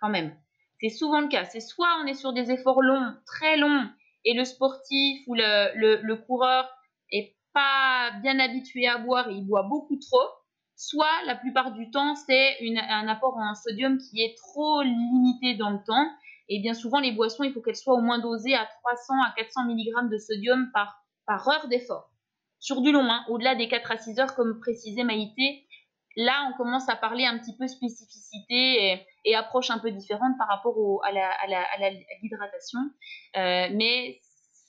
[0.00, 0.34] quand même.
[0.80, 1.44] C'est souvent le cas.
[1.44, 3.86] C'est soit on est sur des efforts longs, très longs,
[4.24, 6.70] et le sportif ou le coureur
[7.10, 10.28] est pas bien habitué à boire et il boit beaucoup trop,
[10.80, 12.56] soit la plupart du temps c'est
[12.88, 16.08] un apport en sodium qui est trop limité dans le temps.
[16.48, 19.34] Et bien souvent les boissons, il faut qu'elles soient au moins dosées à 300 à
[19.36, 22.10] 400 mg de sodium par, heure d'effort.
[22.60, 25.66] Sur du long, hein, au-delà des 4 à 6 heures comme précisait Maïté,
[26.16, 30.48] là, on commence à parler un petit peu spécificité et, approche un peu différente par
[30.48, 31.12] rapport à
[32.22, 32.80] l'hydratation.
[33.36, 34.18] Euh, mais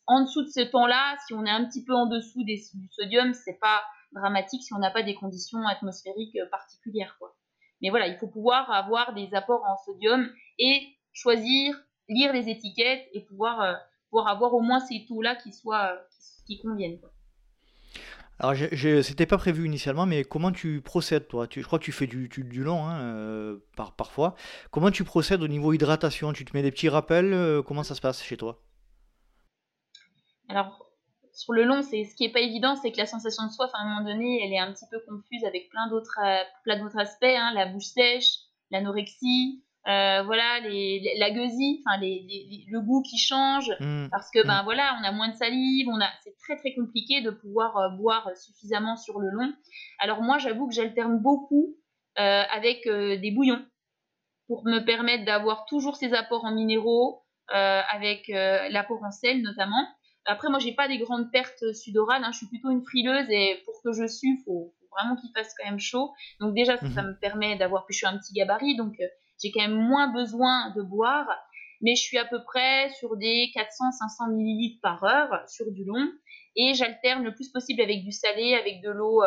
[0.08, 2.88] en dessous de ce temps-là, si on est un petit peu en dessous des, du
[2.91, 3.82] sodium, c'est pas
[4.13, 7.15] dramatique si on n'a pas des conditions atmosphériques particulières.
[7.19, 7.36] Quoi.
[7.82, 10.82] Mais voilà, il faut pouvoir avoir des apports en sodium et
[11.13, 11.76] choisir,
[12.10, 13.74] lire les étiquettes et pouvoir, euh,
[14.10, 15.97] pouvoir avoir au moins ces taux-là qui, soient,
[16.45, 17.00] qui, qui conviennent.
[17.00, 17.12] Quoi.
[18.39, 18.56] Alors,
[19.04, 21.47] c'était pas prévu initialement, mais comment tu procèdes, toi?
[21.47, 24.34] Tu, Je crois que tu fais du, du, du long, hein, euh, par, parfois.
[24.71, 26.34] Comment tu procèdes au niveau hydratation?
[26.34, 28.63] Tu te mets des petits rappels euh, Comment ça se passe chez toi?
[30.50, 30.90] Alors,
[31.34, 33.72] sur le long, c'est ce qui est pas évident, c'est que la sensation de soif,
[33.74, 36.78] à un moment donné, elle est un petit peu confuse avec plein d'autres euh, plein
[36.78, 38.38] d'autres aspects, hein, la bouche sèche,
[38.70, 44.10] l'anorexie, euh, voilà les, les, la gueusie, enfin les, les, le goût qui change mmh,
[44.12, 44.65] parce que ben mmh.
[44.65, 47.89] voilà on a moins de salive, on a c'est très très compliqué de pouvoir euh,
[47.89, 49.52] boire suffisamment sur le long.
[49.98, 51.76] Alors moi j'avoue que j'alterne beaucoup
[52.20, 53.65] euh, avec des bouillons
[54.48, 59.88] pour me permettre d'avoir toujours ces apports en minéraux, avec l'apport en sel notamment.
[60.25, 62.23] Après, moi, j'ai pas des grandes pertes sudorales.
[62.23, 62.31] Hein.
[62.31, 65.53] Je suis plutôt une frileuse et pour que je sue, faut, faut vraiment qu'il fasse
[65.57, 66.12] quand même chaud.
[66.39, 67.10] Donc déjà, ça, ça mhm.
[67.10, 67.86] me permet d'avoir.
[67.86, 68.93] Puis je suis un petit gabarit, donc
[69.41, 71.27] j'ai quand même moins besoin de boire.
[71.81, 76.12] Mais je suis à peu près sur des 400-500 millilitres par heure sur du long.
[76.55, 79.23] Et j'alterne le plus possible avec du salé, avec de l'eau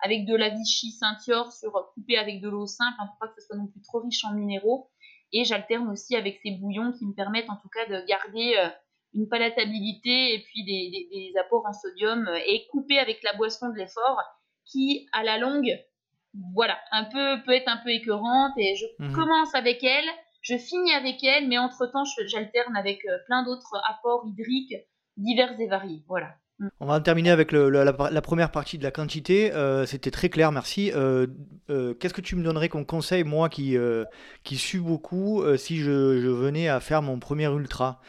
[0.00, 3.40] avec de la Vichy Saint-Yor sur coupé avec de l'eau simple, hein, pour pas que
[3.40, 4.90] ce soit non plus trop riche en minéraux.
[5.32, 8.68] Et j'alterne aussi avec ces bouillons qui me permettent en tout cas de garder euh,
[9.14, 13.76] une palatabilité et puis des, apports en sodium euh, et coupé avec la boisson de
[13.76, 14.20] l'effort
[14.64, 15.72] qui à la longue
[16.54, 19.12] voilà un peu peut être un peu écœurante et je mhm.
[19.12, 20.08] commence avec elle
[20.42, 24.74] je finis avec elle mais entre temps j'alterne avec euh, plein d'autres apports hydriques
[25.16, 26.34] divers et variés voilà
[26.80, 29.52] on va terminer avec la, première partie de la quantité.
[29.52, 30.90] Euh, c'était très clair, merci.
[30.94, 31.26] Euh,
[31.68, 33.76] euh, qu'est-ce que tu me donnerais comme conseil, moi qui,
[34.42, 38.00] qui suis beaucoup, si je, venais à faire mon premier ultra?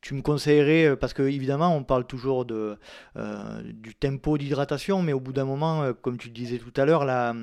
[0.00, 2.78] Tu me conseillerais, parce que évidemment on parle toujours de,
[3.72, 7.34] du tempo d'hydratation, mais au bout d'un moment, comme tu disais tout à l'heure, la,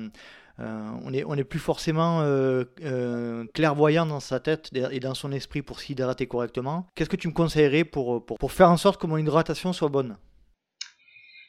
[0.58, 5.32] on n'est on est plus forcément euh, euh, clairvoyant dans sa tête et dans son
[5.32, 6.86] esprit pour s'hydrater correctement.
[6.94, 10.16] Qu'est-ce que tu me conseillerais pour, pour, faire en sorte que mon hydratation soit bonne?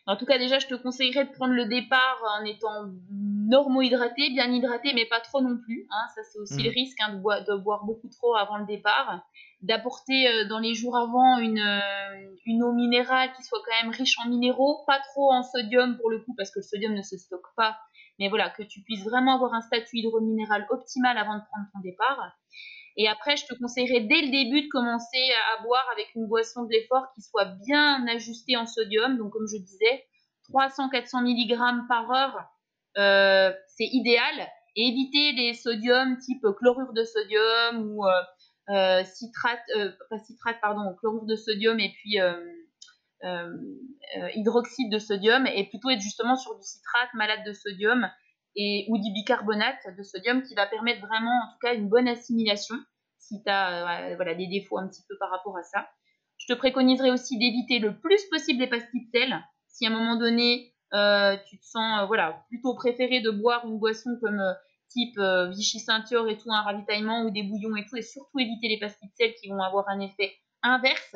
[0.05, 4.51] En tout cas, déjà, je te conseillerais de prendre le départ en étant normo-hydraté, bien
[4.51, 5.87] hydraté, mais pas trop non plus.
[5.89, 6.07] Hein.
[6.13, 6.73] Ça, c'est aussi le mmh.
[6.73, 9.21] risque hein, de, boire, de, boire beaucoup trop avant le départ.
[9.61, 11.63] D'apporter dans les jours avant une,
[12.45, 16.09] une eau minérale qui soit quand même riche en minéraux, pas trop en sodium pour
[16.09, 17.77] le coup, parce que le sodium ne se stocke pas
[18.19, 21.79] mais voilà, que tu puisses vraiment avoir un statut hydrominéral optimal avant de prendre ton
[21.79, 22.33] départ.
[22.95, 26.63] Et après, je te conseillerais dès le début de commencer à boire avec une boisson
[26.63, 29.17] de l'effort qui soit bien ajustée en sodium.
[29.17, 30.05] Donc, comme je disais,
[30.51, 32.39] 300-400 mg par heure,
[32.97, 34.47] euh, c'est idéal.
[34.75, 38.11] Et éviter les sodiums type chlorure de sodium ou euh,
[38.69, 39.59] euh, citrate,
[40.09, 42.62] pas citrate, pardon, chlorure de sodium et puis euh, euh,
[44.35, 48.09] hydroxyde de sodium et plutôt être justement sur du citrate malade de sodium
[48.55, 52.07] et, ou du bicarbonate de sodium qui va permettre vraiment en tout cas une bonne
[52.07, 52.75] assimilation
[53.17, 55.87] si tu as euh, voilà, des défauts un petit peu par rapport à ça.
[56.37, 59.43] Je te préconiserais aussi d'éviter le plus possible les pastilles de sel.
[59.67, 60.73] Si à un moment donné,
[61.47, 64.41] tu te sens voilà, plutôt préféré de boire une boisson comme
[64.89, 65.17] type
[65.51, 68.79] Vichy Ceinture et tout, un ravitaillement ou des bouillons et tout, et surtout éviter les
[68.79, 71.15] pastilles de sel qui vont avoir un effet inverse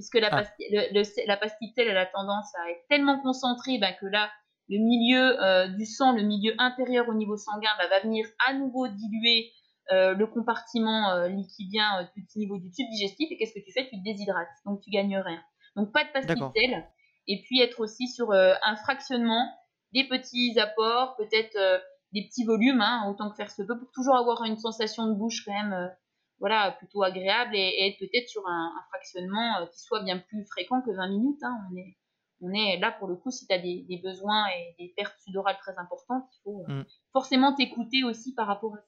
[0.00, 0.36] puisque la, ah.
[0.36, 4.30] pastille, la pastille elle a tendance à être tellement concentrée bah, que là,
[4.70, 8.54] le milieu euh, du sang, le milieu intérieur au niveau sanguin, bah, va venir à
[8.54, 9.52] nouveau diluer
[9.92, 13.28] euh, le compartiment euh, liquidien du niveau du tube digestif.
[13.30, 13.88] Et qu'est-ce que tu fais?
[13.88, 15.42] Tu te déshydrates, donc tu gagnes rien.
[15.76, 16.82] Donc pas de pastille
[17.26, 19.46] Et puis être aussi sur un fractionnement,
[19.92, 21.82] des petits apports, peut-être
[22.12, 25.14] des petits volumes, hein, autant que faire se peut, pour toujours avoir une sensation de
[25.14, 25.90] bouche quand même
[26.40, 30.80] voilà, plutôt agréable et, être peut-être sur un, fractionnement euh, qui soit bien plus fréquent
[30.80, 31.42] que 20 minutes.
[31.42, 31.56] Hein.
[31.70, 31.96] On, est,
[32.40, 35.58] on est là pour le coup, si tu as des, besoins et des pertes sudorales
[35.58, 36.86] très importantes, il faut euh, mm.
[37.12, 38.86] forcément t'écouter aussi par rapport à ça.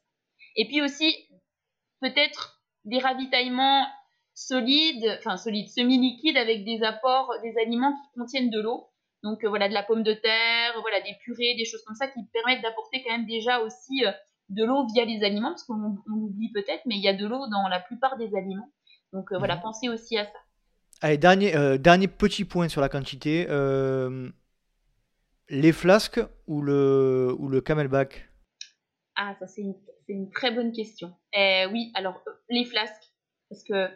[0.57, 1.15] Et puis aussi,
[2.01, 3.87] peut-être des ravitaillements
[4.35, 8.89] solides, enfin solides, semi-liquides avec des apports, des aliments qui contiennent de l'eau.
[9.23, 12.09] Donc euh, voilà, de la pomme de terre, voilà, des purées, des choses comme ça
[12.09, 14.05] qui permettent d'apporter quand même déjà aussi
[14.49, 17.47] de l'eau via les aliments, parce qu'on l'oublie peut-être, mais il y a de l'eau
[17.49, 18.71] dans la plupart des aliments.
[19.13, 19.63] Donc euh, voilà, mhm.
[19.63, 20.39] pensez aussi à ça.
[21.01, 23.47] Allez, dernier, euh, dernier petit point sur la quantité.
[23.49, 24.31] Euh,
[25.49, 28.31] les flasques ou le, ou le camelback?
[29.17, 29.63] Ah, ça c'est
[30.09, 31.15] une, très bonne question.
[31.35, 33.13] oui, alors les flasques,
[33.49, 33.89] parce que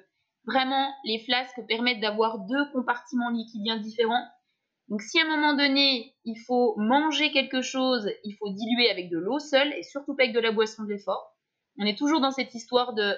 [0.47, 4.25] vraiment, les flasques permettent d'avoir deux compartiments liquidiens différents
[4.89, 9.11] donc si à un moment donné, il faut manger quelque chose, il faut diluer avec
[9.11, 11.37] de l'eau seule et surtout pas avec de la boisson de l'effort.
[11.79, 13.15] On est toujours dans cette histoire de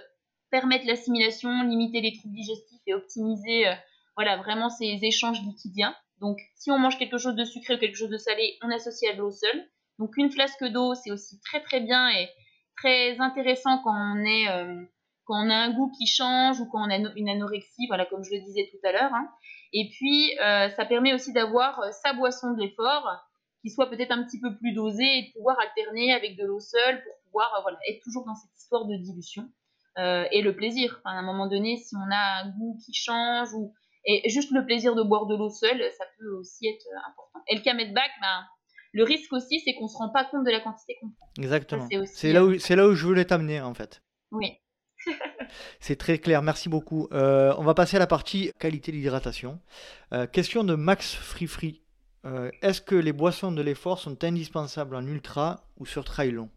[0.50, 3.74] permettre l'assimilation, limiter les troubles digestifs et optimiser euh,
[4.16, 5.94] voilà, vraiment ces échanges liquidiens.
[6.20, 9.12] Donc si on mange quelque chose de sucré ou quelque chose de salé, on associe
[9.12, 9.68] à de l'eau seule.
[9.98, 12.30] Donc une flasque d'eau, c'est aussi très très bien et
[12.78, 17.28] très intéressant quand on euh, a un goût qui change ou quand on a une
[17.28, 19.12] anorexie, voilà comme je le disais tout à l'heure.
[19.12, 19.28] Hein.
[19.72, 23.06] Et puis, euh, ça permet aussi d'avoir euh, sa boisson de l'effort
[23.62, 26.60] qui soit peut-être un petit peu plus dosée et de pouvoir alterner avec de l'eau
[26.60, 29.48] seule pour pouvoir euh, voilà, être toujours dans cette histoire de dilution.
[29.98, 31.00] et le plaisir.
[31.04, 34.64] à un moment donné, si on a un goût qui change ou et juste le
[34.64, 37.40] plaisir de boire de l'eau seule, ça peut aussi être important.
[37.48, 38.46] Et le Kamet Back, ben,
[38.92, 41.28] le risque aussi, c'est qu'on ne se rend pas compte de la quantité qu'on prend.
[41.36, 41.86] Exactement.
[42.06, 44.00] C'est là, où, là où je voulais t'amener, en fait.
[44.30, 44.52] Oui.
[45.80, 47.08] C'est très clair, merci beaucoup.
[47.12, 49.60] Euh, on va passer à la partie qualité d'hydratation.
[50.12, 51.82] Euh, question de Max Free Free.
[52.24, 56.50] Euh, est-ce que les boissons de l'effort sont indispensables en ultra ou sur trail long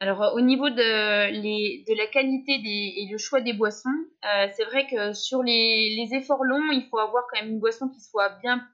[0.00, 3.90] alors au niveau de, la qualité et le choix des boissons,
[4.22, 7.88] c'est vrai que sur les, les, efforts longs, il faut avoir quand même une boisson
[7.88, 8.64] qui soit bien,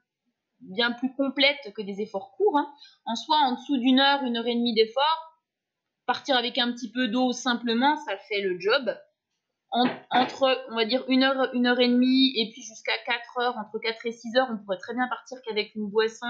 [0.59, 2.59] bien plus complète que des efforts courts.
[2.59, 2.71] Hein.
[3.07, 5.35] En soi, en dessous d'une heure, une heure et demie d'effort,
[6.05, 8.95] partir avec un petit peu d'eau simplement, ça fait le job.
[10.11, 13.57] Entre, on va dire, une heure, une heure et demie et puis jusqu'à 4 heures,
[13.57, 16.27] entre 4 et 6 heures, on pourrait très bien partir qu'avec une boisson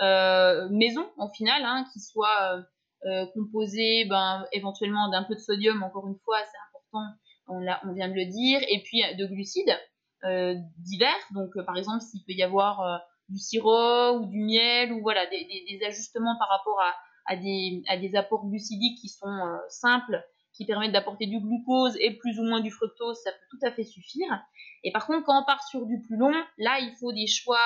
[0.00, 2.64] euh, maison, en final, hein, qui soit
[3.04, 7.16] euh, composée ben, éventuellement d'un peu de sodium, encore une fois, c'est important,
[7.48, 9.76] on, vient de le dire, et puis de glucides
[10.24, 11.14] euh, divers.
[11.32, 15.80] Donc, par exemple, s'il peut y avoir du sirop ou du miel, ou voilà, des,
[15.86, 16.80] ajustements par rapport
[17.26, 20.24] à, des, apports glucidiques qui sont euh, simples,
[20.56, 23.70] qui permettent d'apporter du glucose et plus ou moins du fructose, ça peut tout à
[23.70, 24.42] fait suffire.
[24.84, 27.58] Et par contre, quand on part sur du plus long, là, il faut des choix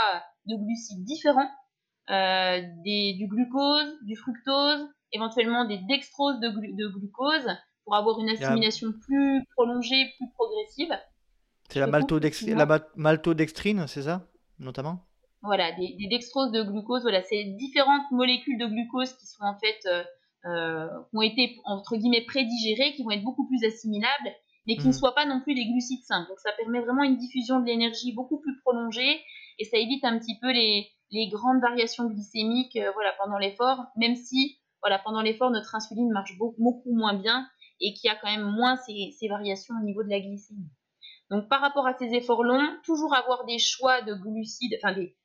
[0.46, 1.50] de glucides différents,
[2.11, 7.46] euh, des, du glucose, du fructose, éventuellement des dextroses de, de glucose
[7.85, 10.92] pour avoir une assimilation plus prolongée, plus progressive.
[11.68, 14.26] C'est la, la maltodextrine, c'est ça,
[14.59, 15.07] notamment?
[15.42, 19.57] Voilà, des, des, dextroses de glucose, voilà, c'est différentes molécules de glucose qui sont en
[19.59, 20.05] fait, euh,
[20.46, 24.31] euh ont été entre guillemets prédigérées, qui vont être beaucoup plus assimilables,
[24.66, 24.94] mais qui ne mm.
[24.94, 26.29] soient pas non plus des glucides simples.
[26.29, 29.20] Donc ça permet vraiment une diffusion de l'énergie beaucoup plus prolongée
[29.59, 33.85] et ça évite un petit peu les, les grandes variations glycémiques, euh, voilà, pendant l'effort,
[33.96, 37.46] même si, voilà, pendant l'effort notre insuline marche beaucoup, beaucoup moins bien
[37.81, 40.70] et qu'il y a quand même moins ces, ces variations au niveau de la glycémie.
[41.31, 45.16] Donc par rapport à ces efforts longs, toujours avoir des choix de glucides, enfin des,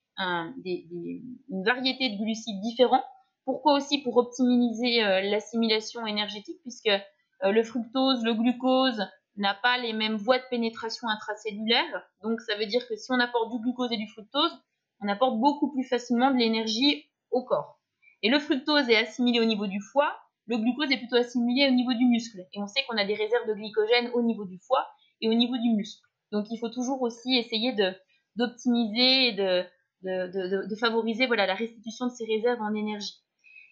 [1.50, 3.04] une variété de glucides différents.
[3.46, 9.02] Pourquoi aussi Pour optimiser euh, l'assimilation énergétique, puisque euh, le fructose, le glucose
[9.38, 12.10] n'a pas les mêmes voies de pénétration intracellulaire.
[12.22, 14.52] Donc ça veut dire que si on apporte du glucose et du fructose,
[15.02, 17.80] on apporte beaucoup plus facilement de l'énergie au corps.
[18.24, 21.72] Et le fructose est assimilé au niveau du foie, le glucose est plutôt assimilé au
[21.72, 22.40] niveau du muscle.
[22.54, 24.88] Et on sait qu'on a des réserves de glycogène au niveau du foie
[25.22, 26.02] et au niveau du muscle.
[26.32, 27.76] Donc il faut toujours aussi essayer
[28.36, 29.66] d'optimiser et de,
[30.04, 33.25] de, favoriser voilà, la restitution de ces réserves en énergie.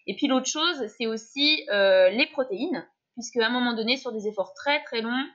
[0.06, 4.12] Et puis l'autre chose, c'est aussi euh, les protéines, puisque à un moment donné, sur
[4.12, 5.26] des efforts très très longs,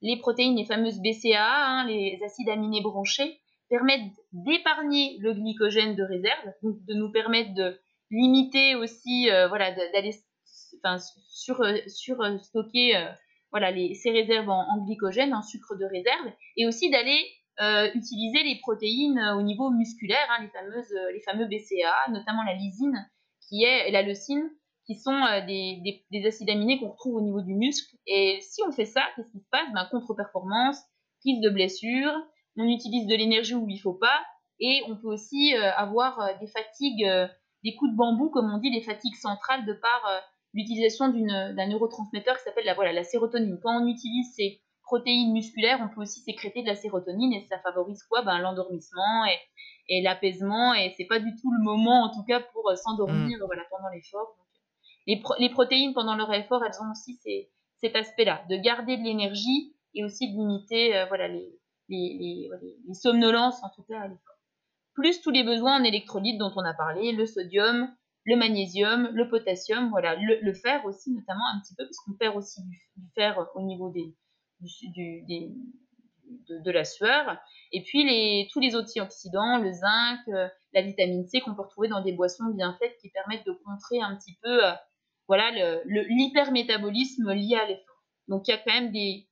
[0.00, 6.02] les protéines, les fameuses BCA, hein, les acides aminés branchés, permettent d'épargner le glycogène de
[6.02, 7.78] réserve, donc de nous permettre de
[8.10, 10.14] limiter aussi, euh, voilà, d'aller
[10.78, 10.96] enfin,
[11.28, 13.08] sur, euh, sur stocker
[13.50, 17.18] voilà, ces réserves en, glycogène, en sucre de réserve, et aussi d'aller
[17.60, 22.10] euh, utiliser les protéines euh, au niveau musculaire, hein, les, fameuses, euh, les fameux BCA,
[22.12, 22.96] notamment la lysine
[23.48, 24.50] qui est, la leucine,
[24.86, 27.94] qui sont des, des, acides aminés qu'on retrouve au niveau du muscle.
[28.06, 29.68] Et si on fait ça, qu'est-ce qui se passe?
[29.74, 30.78] Ben, Contre-performance,
[31.20, 32.12] prise de blessure,
[32.56, 34.20] on utilise de l'énergie où il faut pas,
[34.60, 37.06] et on peut aussi avoir des fatigues,
[37.64, 40.22] des coups de bambou, comme on dit, des fatigues centrales de par
[40.54, 43.60] l'utilisation d'un neurotransmetteur qui s'appelle la, voilà, la sérotonine.
[43.62, 47.58] Quand on utilise ces protéines musculaires, on peut aussi sécréter de la sérotonine et ça
[47.58, 48.22] favorise quoi?
[48.22, 49.38] Ben, L'endormissement et,
[49.88, 50.72] et l'apaisement.
[50.72, 53.44] Et c'est pas du tout le moment, en tout cas, pour euh, s'endormir mm.
[53.44, 54.34] voilà, pendant l'effort.
[55.06, 59.02] Les, les, protéines, pendant leur effort, elles ont aussi ces, cet aspect-là, de garder de
[59.02, 61.52] l'énergie et aussi de limiter euh, voilà, les,
[61.90, 62.48] les,
[62.86, 64.36] les, somnolences, en tout cas, à l'effort.
[64.94, 69.28] Plus tous les besoins en électrolytes dont on a parlé, le sodium, le magnésium, le
[69.28, 72.60] potassium, voilà, le, fer aussi, notamment un petit peu, parce qu'on perd aussi
[72.96, 74.14] du fer au niveau des,
[74.60, 77.38] de, la sueur.
[77.72, 81.88] Et puis les, tous les antioxydants, le zinc, euh, la vitamine C qu'on peut retrouver
[81.88, 84.72] dans des boissons bien faites qui permettent de contrer un petit peu euh,
[85.26, 85.50] voilà,
[85.84, 88.04] l'hypermétabolisme lié à l'effort.
[88.28, 89.26] Donc il y a quand même des,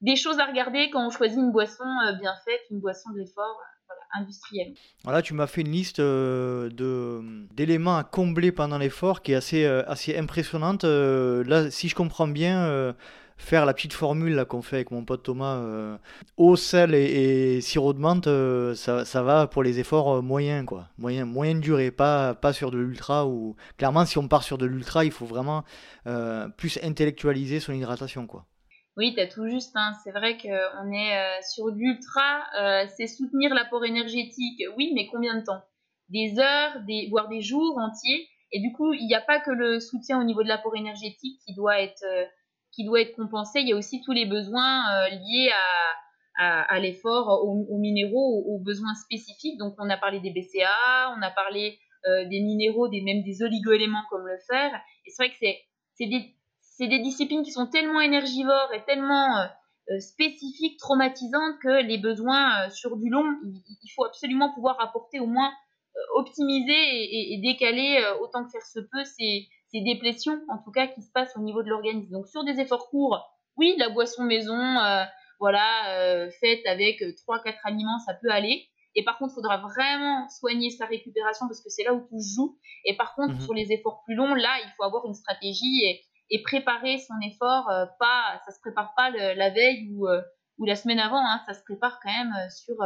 [0.00, 3.18] des choses à regarder quand on choisit une boisson euh, bien faite, une boisson de
[3.18, 3.60] l'effort.
[4.14, 4.74] industrielle.
[5.04, 9.64] Voilà, tu m'as fait une liste de d'éléments à combler pendant l'effort qui est assez,
[9.64, 10.84] assez impressionnante.
[10.84, 12.94] là, si je comprends bien,
[13.36, 15.96] faire la petite formule qu'on fait avec mon pote Thomas, euh,
[16.36, 20.88] eau, sel et, sirop de menthe, euh, ça, va pour les efforts euh, moyens, quoi.
[20.98, 23.26] Moyen, moyenne durée, pas, pas sur de l'ultra.
[23.26, 23.56] Ou...
[23.76, 25.64] Clairement, si on part sur de l'ultra, il faut vraiment
[26.56, 28.46] plus intellectualiser son hydratation, quoi.
[28.96, 29.72] Oui, tu as tout juste.
[29.74, 29.92] Hein.
[30.02, 34.62] C'est vrai qu'on est sur de l'ultra, c'est soutenir l'apport énergétique.
[34.76, 35.60] Oui, mais combien de temps?
[36.08, 38.28] Des heures, des, voire des jours entiers.
[38.52, 41.40] Et du coup, il n'y a pas que le soutien au niveau de l'apport énergétique
[41.44, 42.04] qui doit être
[42.76, 43.60] qui doit être compensé.
[43.60, 45.50] Il y a aussi tous les besoins euh, liés
[46.38, 49.56] à, l'effort, aux, minéraux, aux, besoins spécifiques.
[49.58, 53.42] Donc, on a parlé des BCA, on a parlé euh, des minéraux, des, même des
[53.42, 54.70] oligo-éléments comme le fer.
[55.06, 60.78] Et c'est vrai que c'est des, disciplines qui sont tellement énergivores et tellement euh, spécifiques,
[60.78, 65.50] traumatisantes, que les besoins sur du long, il, faut absolument pouvoir apporter au moins
[66.16, 71.02] optimiser et, décaler autant que faire se peut ces, ces, déplétions, en tout cas, qui
[71.02, 72.12] se passent au niveau de l'organisme.
[72.12, 73.24] Donc sur des efforts courts,
[73.56, 74.58] oui, la boisson maison,
[75.40, 78.68] voilà, faite avec 3-4 aliments, ça peut aller.
[78.96, 82.18] Et par contre, il faudra vraiment soigner sa récupération parce que c'est là où tout
[82.18, 82.58] se joue.
[82.86, 83.40] Et par contre, mhm.
[83.40, 87.14] sur les efforts plus longs, là, il faut avoir une stratégie et, et préparer son
[87.22, 87.68] effort.
[87.70, 90.22] Euh, pas, ça se prépare pas la veille ou, euh,
[90.58, 91.20] ou la semaine avant.
[91.20, 92.76] Hein, ça se prépare quand même euh, sur,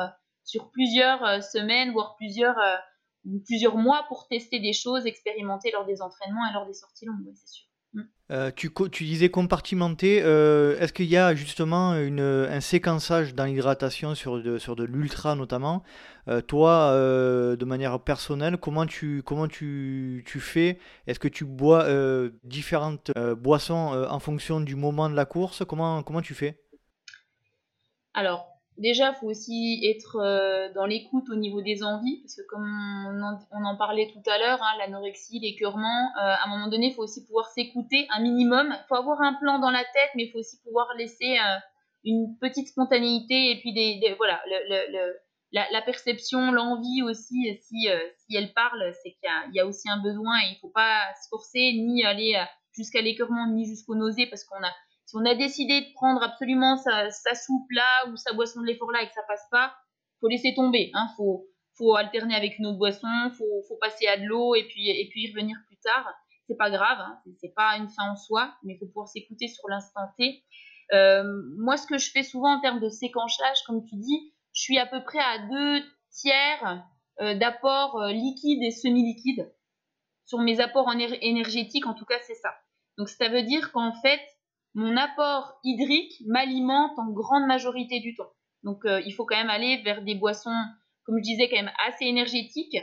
[0.45, 2.57] sur plusieurs semaines, voire plusieurs,
[3.45, 7.31] plusieurs mois pour tester des choses, expérimenter lors des entraînements et lors des sorties longues,
[7.35, 7.67] c'est sûr.
[7.93, 8.03] Mm.
[8.31, 10.23] Euh, tu, tu, disais compartimenter.
[10.23, 14.85] Euh, est-ce qu'il y a justement une, un séquençage dans l'hydratation sur de, sur de
[14.85, 15.83] l'ultra notamment?
[16.29, 20.79] Euh, Toi, de manière personnelle, comment tu, comment tu, tu fais?
[21.07, 21.87] Est-ce que tu bois
[22.45, 25.65] différentes boissons en fonction du moment de la course?
[25.67, 26.61] Comment, comment tu fais?
[28.15, 28.50] Alors,
[28.81, 32.67] déjà, il faut aussi être euh, dans l'écoute au niveau des envies, parce que comme
[33.53, 36.95] on en, parlait tout à l'heure, hein, l'anorexie, l'écœurement, euh, à un moment donné, il
[36.95, 38.69] faut aussi pouvoir s'écouter un minimum.
[38.71, 41.59] Il faut avoir un plan dans la tête, mais il faut aussi pouvoir laisser euh,
[42.05, 44.41] une petite spontanéité et puis des, voilà,
[45.53, 47.89] la, perception, l'envie aussi, si,
[48.35, 51.01] elle parle, c'est qu'il y, y, a aussi un besoin et il ne faut pas
[51.23, 52.43] se forcer ni aller
[52.75, 54.73] jusqu'à l'écœurement ni jusqu'au nausée parce qu'on a
[55.11, 58.93] si on a décidé de prendre absolument sa, soupe là ou sa boisson de l'effort
[58.93, 59.75] là et que ça passe pas,
[60.21, 60.93] faut laisser tomber.
[60.95, 61.47] Hein, faut,
[61.97, 65.57] alterner avec une autre boisson, faut, faut passer à de l'eau et puis, y revenir
[65.67, 66.07] plus tard.
[66.47, 69.69] C'est pas grave, hein, c'est pas une fin en soi, mais faut pouvoir s'écouter sur
[69.69, 70.45] l'instant T.
[70.93, 71.25] Euh,
[71.59, 74.79] moi, ce que je fais souvent en termes de séquençage, comme tu dis, je suis
[74.79, 76.85] à peu près à deux tiers
[77.21, 79.53] euh, d'apport euh, liquide et semi-liquide.
[80.25, 82.55] Sur mes apports énergétiques, en tout cas, c'est ça.
[82.97, 84.21] Donc, ça veut dire qu'en fait,
[84.75, 88.31] mon apport hydrique m'alimente en grande majorité du temps.
[88.63, 90.55] Donc euh, il faut quand même aller vers des boissons,
[91.05, 92.77] comme je disais, quand même assez énergétiques,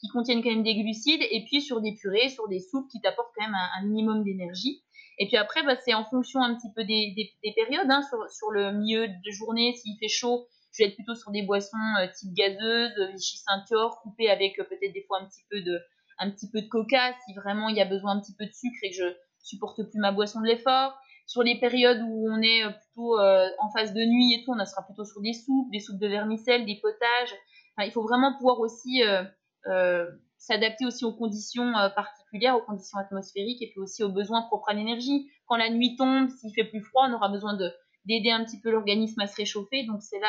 [0.00, 3.00] qui contiennent quand même des glucides, et puis sur des purées, sur des soupes qui
[3.00, 4.82] t'apportent quand même un, minimum d'énergie.
[5.18, 7.14] Et puis après, bah, c'est en fonction un petit peu des,
[7.54, 7.90] périodes.
[7.90, 11.42] Hein, sur, le milieu de journée, s'il fait chaud, je vais être plutôt sur des
[11.42, 15.60] boissons euh, type gazeuse, Vichy Ceinture, coupées avec euh, peut-être des fois un petit peu
[15.60, 15.80] de
[16.18, 18.52] un petit peu de coca si vraiment il y a besoin un petit peu de
[18.52, 20.96] sucre et que je supporte plus ma boisson de l'effort.
[21.26, 24.52] Sur les périodes où on est euh, plutôt euh, en phase de nuit et tout,
[24.52, 27.34] on sera plutôt sur des soupes, des soupes de vermicelle, des potages.
[27.78, 30.06] il faut vraiment pouvoir aussi euh,
[30.36, 34.74] s'adapter aussi aux conditions particulières, aux conditions atmosphériques et puis aussi aux besoins propres à
[34.74, 35.30] l'énergie.
[35.46, 37.72] Quand la nuit tombe, s'il fait plus froid, on aura besoin de
[38.04, 39.84] d'aider un petit peu l'organisme à se réchauffer.
[39.86, 40.28] Donc c'est là,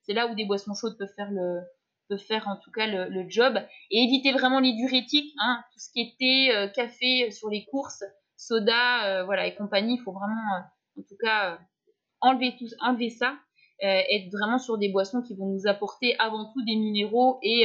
[0.00, 1.60] c'est là où des boissons chaudes peuvent faire le,
[2.08, 3.58] peuvent faire en tout cas le, job.
[3.90, 8.02] Et éviter vraiment les diurétiques, hein, tout ce qui est thé, café sur les courses
[8.40, 9.96] soda, euh, voilà, et compagnie.
[9.96, 11.56] Il faut vraiment, euh, en tout cas, euh,
[12.20, 13.36] enlever, tout, enlever ça.
[13.82, 17.64] être vraiment sur des boissons qui vont nous apporter avant tout des minéraux et,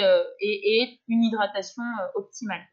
[1.09, 1.83] une hydratation
[2.15, 2.65] optimale.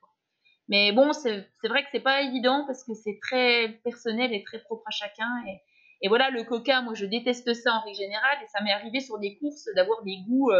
[0.68, 4.60] Mais bon, c'est vrai que c'est pas évident parce que c'est très personnel et très
[4.60, 5.30] propre à chacun.
[5.48, 5.60] Et,
[6.02, 9.00] et, voilà, le coca, moi je déteste ça en règle générale et ça m'est arrivé
[9.00, 10.52] sur des courses d'avoir des goûts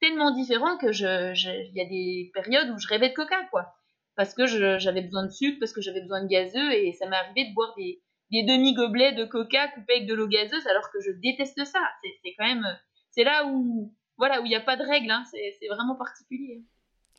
[0.00, 1.34] tellement différents que je,
[1.70, 3.74] il y a des périodes où je rêvais de coca, quoi
[4.16, 7.16] parce que j'avais besoin de sucre, parce que j'avais besoin de gazeux, et ça m'est
[7.16, 11.10] arrivé de boire des, demi-gobelets de coca coupés avec de l'eau gazeuse, alors que je
[11.12, 11.80] déteste ça.
[12.02, 12.66] C'est quand même,
[13.10, 15.24] c'est là où, voilà, où il n'y a pas de règles, hein.
[15.30, 16.62] c'est vraiment particulier.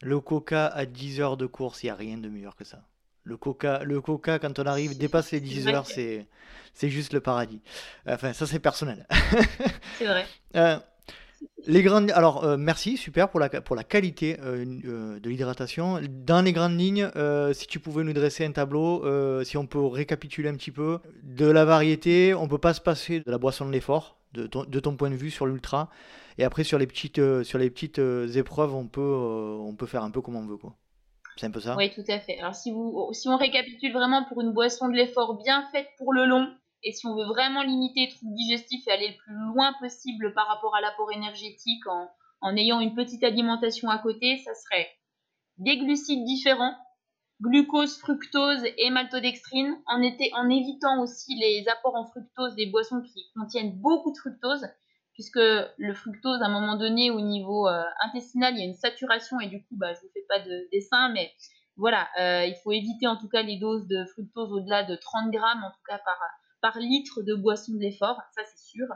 [0.01, 2.87] Le coca à 10 heures de course, il n'y a rien de meilleur que ça.
[3.23, 6.27] Le coca, le coca quand on arrive, dépasse les 10 heures, c'est,
[6.73, 7.61] c'est juste le paradis.
[8.05, 9.07] Enfin, ça c'est personnel.
[9.97, 10.25] c'est vrai.
[10.55, 10.77] Euh,
[11.65, 15.99] les grandes, alors euh, merci, super pour la, pour la qualité euh, euh, de l'hydratation.
[16.09, 17.09] Dans les grandes lignes,
[17.53, 19.03] si tu pouvais nous dresser un tableau,
[19.43, 23.21] si on peut récapituler un petit peu de la variété, on peut pas se passer
[23.21, 25.89] de la boisson de l'effort, de ton, de ton point de vue sur l'ultra.
[26.37, 27.99] Et après sur les petites, sur les petites
[28.35, 30.75] épreuves, on peut, on peut faire un peu comme on veut quoi.
[31.37, 31.75] C'est un peu ça?
[31.77, 32.37] Oui, tout à fait.
[32.39, 36.13] Alors si vous, si on récapitule vraiment pour une boisson de l'effort bien faite pour
[36.13, 36.47] le long,
[36.83, 40.33] et si on veut vraiment limiter les troubles digestifs et aller le plus loin possible
[40.33, 42.09] par rapport à l'apport énergétique en,
[42.41, 44.89] en ayant une petite alimentation à côté, ça serait
[45.57, 46.75] des glucides différents,
[47.41, 53.23] glucose, fructose et maltodextrine, en, en évitant aussi les apports en fructose des boissons qui
[53.35, 54.65] contiennent beaucoup de fructose,
[55.13, 58.75] puisque le fructose, à un moment donné, au niveau euh, intestinal, il y a une
[58.75, 61.31] saturation, et du coup, bah, je ne vous fais pas de dessin, mais
[61.77, 65.31] voilà, euh, il faut éviter en tout cas les doses de fructose au-delà de 30
[65.31, 66.17] grammes, en tout cas par,
[66.63, 68.87] par litre de boisson d'effort, ça c'est sûr.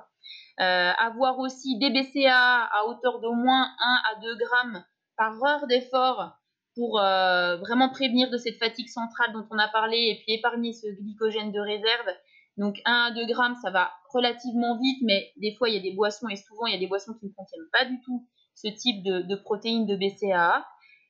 [0.62, 4.86] Euh, avoir aussi des BCA à hauteur d'au moins 1 à 2 grammes
[5.18, 6.32] par heure d'effort
[6.76, 10.72] pour euh, vraiment prévenir de cette fatigue centrale dont on a parlé et puis épargner
[10.72, 12.08] ce glycogène de réserve.
[12.56, 15.82] Donc 1 à 2 grammes, ça va relativement vite, mais des fois il y a
[15.82, 18.26] des boissons et souvent il y a des boissons qui ne contiennent pas du tout
[18.56, 20.66] ce type de, protéines de BCAA.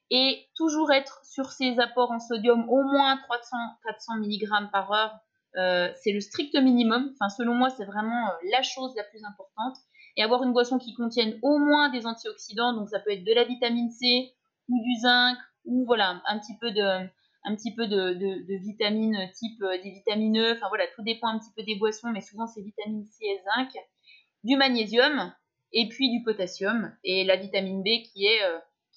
[0.10, 5.20] et toujours être sur ses apports en sodium au moins 300-400 mg par heure.
[5.58, 7.14] Euh, c'est le strict minimum.
[7.14, 9.76] Enfin, selon moi, c'est vraiment euh, la chose la plus importante.
[10.16, 13.34] Et avoir une boisson qui contienne au moins des antioxydants, donc ça peut être de
[13.34, 14.34] la vitamine C
[14.68, 17.08] ou du zinc ou voilà un petit peu de
[17.44, 20.54] un petit peu de, de, vitamines type euh, des vitamines E.
[20.54, 23.40] Enfin voilà, tout dépend un petit peu des boissons, mais souvent c'est vitamine C et
[23.44, 23.72] zinc,
[24.44, 25.34] du magnésium
[25.72, 28.42] et puis du potassium et la vitamine B qui est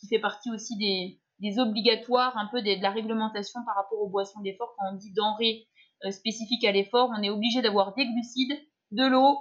[0.01, 4.41] qui fait partie aussi des, obligatoires, un peu de la réglementation par rapport aux boissons
[4.41, 4.75] d'effort.
[4.79, 5.67] Quand on dit denrées
[6.05, 8.59] euh, spécifiques à l'effort, on est obligé d'avoir des glucides,
[8.93, 9.39] de l'eau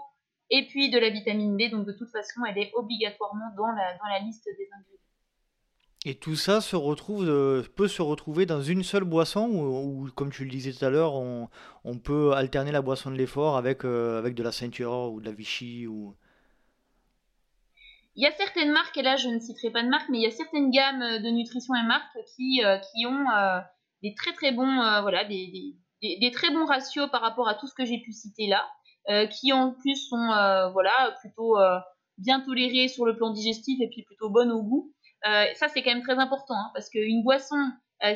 [0.50, 1.72] et puis de la vitamine B.
[1.72, 5.00] Donc de toute façon, elle est obligatoirement dans la, dans la liste des ingrédients.
[6.06, 10.32] Et tout ça se retrouve, euh, peut se retrouver dans une seule boisson ou, comme
[10.32, 11.50] tu le disais tout à l'heure, on,
[11.98, 15.34] peut alterner la boisson de l'effort avec, euh, avec de la ceinture ou de la
[15.34, 16.16] Vichy ou...
[18.16, 20.24] Il y a certaines marques, et là je ne citerai pas de marque, mais il
[20.24, 23.26] y a certaines gammes de nutrition et marques qui, euh, qui ont
[24.02, 25.76] des très très bons, voilà, des, des,
[26.32, 28.68] très bons ratios par rapport à tout ce que j'ai pu citer là,
[29.28, 30.28] qui en plus sont
[30.74, 31.58] voilà, plutôt
[32.18, 34.94] bien tolérés sur le plan digestif et puis plutôt bonnes au goût.
[35.24, 37.58] ça c'est quand même très important, hein, parce qu'une boisson,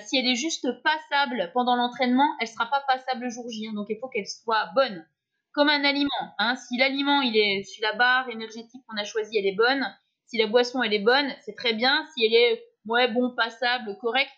[0.06, 3.68] si elle est juste passable pendant l'entraînement, elle ne sera pas passable le jour J.
[3.68, 5.06] Hein, donc il faut qu'elle soit bonne
[5.54, 6.10] comme un aliment.
[6.40, 6.56] Hein.
[6.56, 9.86] Si l'aliment, il est, si la barre énergétique qu'on a choisie, elle est bonne,
[10.26, 12.06] si la boisson, elle est bonne, c'est très bien.
[12.14, 14.34] Si elle est, ouais, bon, passable, correcte,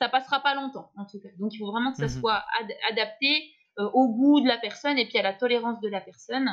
[0.00, 1.28] ça passera pas longtemps, en tout cas.
[1.38, 2.20] Donc, il faut vraiment que ça mhm.
[2.20, 2.44] soit
[2.90, 6.48] adapté euh, au goût de la personne et puis à la tolérance de la personne.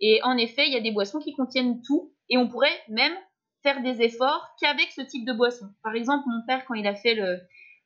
[0.00, 3.14] Et en effet, il y a des boissons qui contiennent tout et on pourrait même
[3.62, 5.66] faire des efforts qu'avec ce type de boisson.
[5.82, 7.40] Par exemple, mon père, quand il a fait le,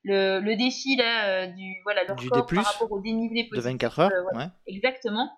[0.05, 3.65] le, défi là, euh, du voilà, leur corps par rapport au dénivelé positif.
[3.65, 5.31] De 24 heures, euh, Exactement.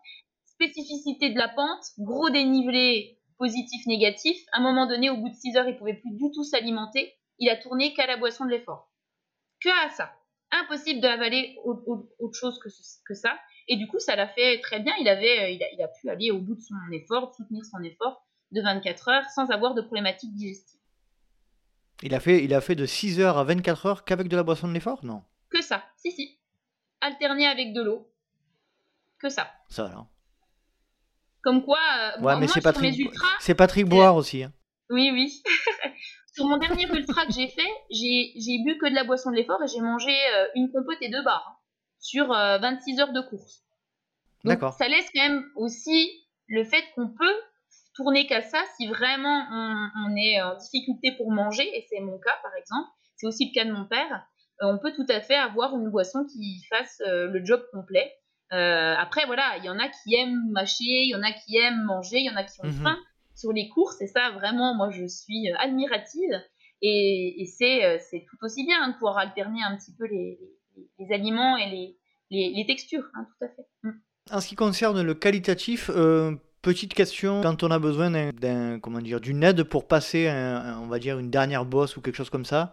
[0.46, 4.36] Spécificité de la pente, gros dénivelé positif-négatif.
[4.52, 7.12] À un moment donné, au bout de 6 heures, il pouvait plus du tout s'alimenter.
[7.38, 8.91] Il a tourné qu'à la boisson de l'effort.
[9.62, 10.12] Que à ça.
[10.50, 12.68] Impossible d'avaler autre chose que,
[13.06, 13.38] que ça.
[13.68, 14.92] Et du coup, ça l'a fait très bien.
[15.00, 17.64] Il, avait, euh, il a, il a pu aller au bout de son effort, soutenir
[17.64, 20.80] son effort de 24 heures sans avoir de problématiques digestives.
[22.02, 24.42] Il a fait, il a fait de 6 heures à 24 heures qu'avec de la
[24.42, 26.38] boisson de l'effort, non Que ça, si, si.
[27.00, 28.12] Alterné avec de l'eau.
[29.18, 29.50] Que ça.
[29.68, 30.08] Ça, alors.
[31.42, 31.78] Comme quoi,
[32.16, 33.08] euh, ouais, mais c'est Patrick,
[33.40, 34.42] c'est Patrick Boire aussi.
[34.44, 34.52] Hein.
[34.90, 35.42] Oui, oui.
[36.32, 39.62] sur mon dernier ultra que j'ai fait, j'ai bu que de la boisson de l'effort
[39.62, 41.58] et j'ai mangé euh, une compote et deux barres hein,
[41.98, 43.62] sur 26 euh, heures de course.
[44.44, 44.72] D'accord.
[44.72, 46.10] Ça laisse quand même aussi
[46.48, 47.36] le fait qu'on peut
[47.94, 52.36] tourner qu'à ça si vraiment on, est en difficulté pour manger, et c'est mon cas
[52.42, 54.26] par exemple, c'est aussi le cas de mon père,
[54.62, 58.12] euh, on peut tout à fait avoir une boisson qui fasse le job complet.
[58.52, 61.56] Euh, après, voilà, il y en a qui aiment mâcher, il y en a qui
[61.56, 62.82] aiment manger, il y en a qui ont mhm.
[62.82, 62.98] faim
[63.34, 66.40] sur les courses, et ça, vraiment, moi, je suis admirative.
[66.82, 70.38] Et, c'est tout aussi bien de pouvoir alterner un petit peu les,
[71.10, 71.96] aliments et
[72.30, 73.66] les, textures, hein, tout à fait.
[73.82, 73.90] Mm.
[74.30, 75.90] En ce qui concerne le qualitatif,
[76.62, 80.30] Petite question, quand on a besoin d'un, comment dire, d'une aide pour passer,
[80.80, 82.72] on va dire, une dernière bosse ou quelque chose comme ça,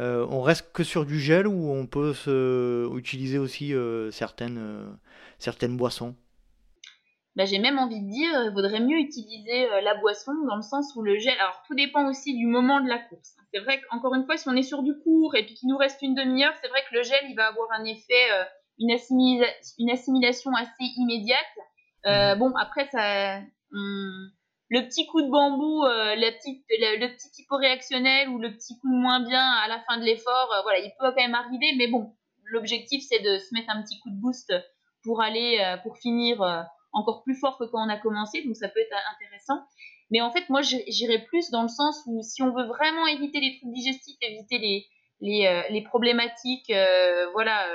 [0.00, 4.58] euh, on reste que sur du gel ou on peut se, utiliser aussi euh, certaines,
[4.58, 4.86] euh,
[5.38, 6.14] certaines boissons?
[7.36, 10.92] Bah, J'ai même envie de dire, il vaudrait mieux utiliser la boisson dans le sens
[10.96, 13.36] où le gel, alors tout dépend aussi du moment de la course.
[13.52, 15.76] C'est vrai qu'encore une fois, si on est sur du court et puis qu'il nous
[15.76, 18.28] reste une demi-heure, c'est vrai que le gel, il va avoir un effet,
[18.78, 18.96] une,
[19.78, 21.38] une assimilation assez immédiate.
[22.06, 22.38] Euh, mhm.
[22.38, 28.28] bon, après, ça, le petit coup de bambou, euh, la petite, le, petit typo réactionnel
[28.28, 30.90] ou le petit coup de moins bien à la fin de l'effort, euh, voilà, il
[30.98, 32.12] peut quand même arriver, mais bon,
[32.44, 34.52] l'objectif c'est de se mettre un petit coup de boost
[35.04, 36.38] pour aller, pour finir
[36.92, 39.60] encore plus fort que quand on a commencé, donc ça peut être intéressant.
[40.10, 43.40] Mais en fait, moi, j'irais plus dans le sens où si on veut vraiment éviter
[43.40, 44.86] les troubles digestifs, éviter
[45.20, 46.72] les, les problématiques,
[47.32, 47.66] voilà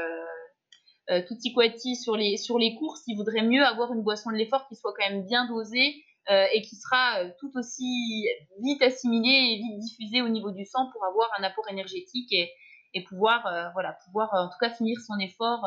[1.12, 4.36] euh, tutti quanti sur les, sur les courses, il vaudrait mieux avoir une boisson de
[4.36, 5.96] l'effort qui soit quand même bien dosée
[6.30, 8.28] euh, et qui sera euh, tout aussi
[8.64, 12.52] vite assimilée et vite diffusée au niveau du sang pour avoir un apport énergétique et,
[12.94, 15.66] et pouvoir, voilà, pouvoir en tout cas finir son effort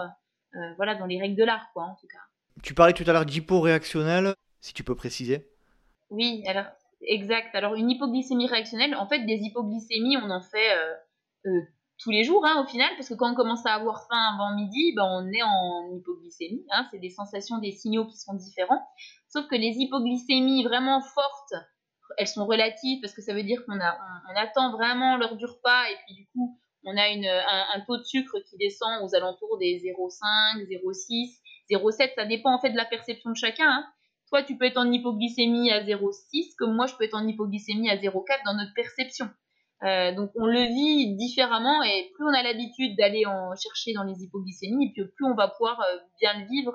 [0.77, 2.19] voilà, dans les règles de l'art, quoi, en tout cas.
[2.65, 5.47] Tu parlais tout à l'heure d'hypo-réactionnel, si tu peux préciser.
[6.09, 6.65] Oui, alors,
[7.03, 7.55] exact.
[7.55, 10.71] Alors, une hypoglycémie réactionnelle, en fait, des hypoglycémies, on en fait
[11.99, 14.55] tous les jours hein, au final, parce que quand on commence à avoir faim avant
[14.57, 16.65] midi, ben, on est en hypoglycémie.
[16.71, 18.83] Hein, c'est des sensations, des signaux qui sont différents.
[19.29, 21.55] Sauf que les hypoglycémies vraiment fortes,
[22.19, 23.99] elles sont relatives parce que ça veut dire qu'on a,
[24.31, 28.05] on, attend vraiment l'heure du repas et puis du coup, on a un, taux de
[28.05, 31.41] sucre qui descend aux alentours des 0,5, 0,6,
[31.71, 32.15] 0,7.
[32.17, 33.69] Ça dépend en fait de la perception de chacun.
[33.69, 33.87] Hein.
[34.29, 37.91] Toi, tu peux être en hypoglycémie à 0,6, comme moi, je peux être en hypoglycémie
[37.91, 39.27] à 0,4 dans notre perception.
[40.17, 44.23] donc on le vit différemment et plus on a l'habitude d'aller en chercher dans les
[44.23, 45.81] hypoglycémies, puis plus on va pouvoir
[46.21, 46.75] bien le vivre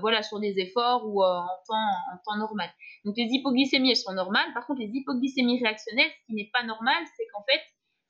[0.00, 2.70] voilà, sur des efforts ou en, temps, en temps normal.
[3.04, 4.52] Donc les hypoglycémies, elles sont normales.
[4.54, 7.60] Par contre, les hypoglycémies réactionnelles, ce qui n'est pas normal, c'est qu'en fait,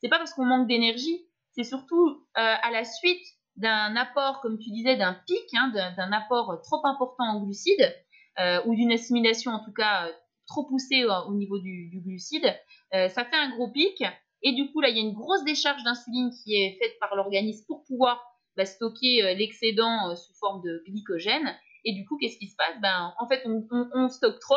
[0.01, 3.25] c'est pas parce qu'on manque d'énergie, c'est surtout à la suite
[3.59, 7.93] d'un apport, comme tu disais, d'un pic, hein, d'un apport trop important en glucides,
[8.39, 10.13] euh, ou d'une assimilation en tout cas euh,
[10.47, 12.55] trop poussée au, niveau du, glucide,
[12.95, 14.03] euh, ça fait un gros pic.
[14.43, 17.17] Et du coup, là, il y a une grosse décharge d'insuline qui est faite par
[17.17, 18.23] l'organisme pour pouvoir
[18.57, 21.53] bah, stocker l'excédent sous forme de glycogène.
[21.85, 22.81] Et du coup, qu'est-ce qui se passe?
[22.81, 24.57] Ben, En fait, on, stocke trop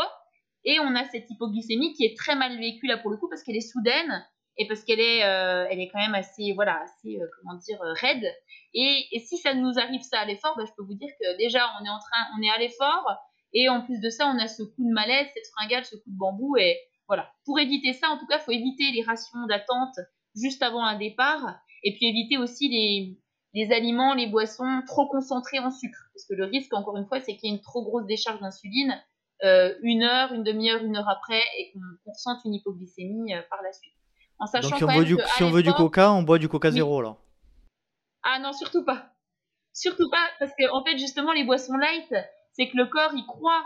[0.63, 3.41] et on a cette hypoglycémie qui est très mal vécue là pour le coup parce
[3.41, 4.23] qu'elle est soudaine
[4.57, 8.25] et parce qu'elle est, elle est quand même assez, voilà, assez, comment dire, raide.
[8.73, 11.65] Et, si ça nous arrive ça à l'effort, ben, je peux vous dire que déjà
[11.79, 13.05] on est en train, on est à l'effort,
[13.53, 16.09] et en plus de ça, on a ce coup de malaise, cette fringale, ce coup
[16.09, 16.57] de bambou.
[16.57, 16.77] Et
[17.07, 17.31] voilà.
[17.45, 19.95] Pour éviter ça, en tout cas, il faut éviter les rations d'attente
[20.35, 21.59] juste avant un départ.
[21.83, 23.17] Et puis éviter aussi
[23.53, 25.99] les, aliments, les boissons trop concentrés en sucre.
[26.13, 28.39] Parce que le risque, encore une fois, c'est qu'il y ait une trop grosse décharge
[28.39, 29.01] d'insuline
[29.43, 33.61] euh, une heure, une demi-heure, une heure après et qu'on ressente une hypoglycémie euh, par
[33.63, 33.95] la suite.
[34.41, 36.49] En sachant Donc si on, veut du, si on veut du coca, on boit du
[36.49, 37.21] coca zéro alors
[38.23, 39.13] Ah non, surtout pas.
[39.71, 42.13] Surtout pas, parce que en fait, justement, les boissons light,
[42.53, 43.63] c'est que le corps, il croit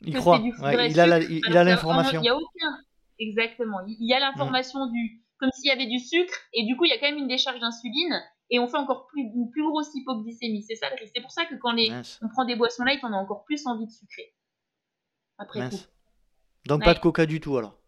[0.00, 0.38] il croit.
[0.38, 0.64] du il,
[1.00, 2.20] a il, a l'information.
[2.20, 2.78] Il y a aucun.
[3.18, 3.80] Exactement.
[3.86, 5.20] Il y a l'information du.
[5.38, 7.28] Comme s'il y avait du sucre, et du coup, il y a quand même une
[7.28, 10.62] décharge d'insuline, et on fait encore plus, une plus grosse hypoglycémie.
[10.62, 11.12] C'est ça le risque.
[11.14, 13.66] C'est pour ça que quand les, on prend des boissons light, on a encore plus
[13.66, 14.34] envie de sucrer.
[15.38, 15.76] Après tout.
[16.66, 17.78] Donc pas de coca du tout alors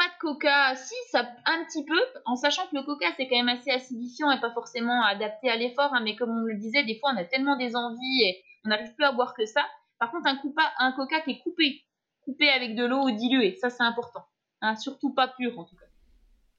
[0.00, 3.36] pas de coca, si, ça un petit peu, en sachant que le coca c'est quand
[3.36, 6.84] même assez acidifiant et pas forcément adapté à l'effort, hein, mais comme on le disait,
[6.84, 9.62] des fois on a tellement des envies et on n'arrive plus à boire que ça.
[9.98, 10.40] Par contre, un,
[10.78, 11.84] un coca qui est coupé,
[12.24, 14.24] coupé avec de l'eau ou dilué, ça c'est important.
[14.62, 15.86] Hein, surtout pas pur en tout cas.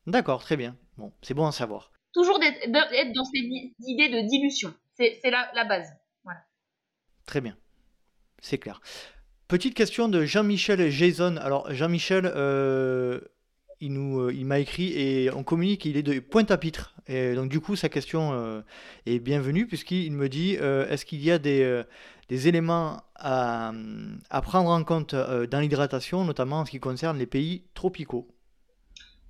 [0.06, 0.78] D'accord, très bien.
[0.98, 1.92] Bon, c'est bon à savoir.
[2.14, 3.42] Toujours d'être dans cette
[3.88, 4.72] idée de dilution.
[4.94, 5.89] C'est la, la, base.
[6.24, 6.42] Voilà.
[7.26, 7.58] Très bien.
[8.39, 8.82] C'est clair.
[9.52, 11.36] Petite question de Jean-Michel Jason.
[11.36, 13.20] Alors, Jean-Michel, euh,
[13.82, 16.95] il, nous, euh, il m'a écrit et on communique, il est de Pointe-à-Pitre.
[17.08, 18.62] Et donc, du coup, sa question euh,
[19.06, 21.84] est bienvenue puisqu'il me dit est-ce qu'il y a des,
[22.30, 23.74] des éléments à,
[24.30, 28.30] à, prendre en compte dans l'hydratation, notamment en ce qui concerne les pays tropicaux?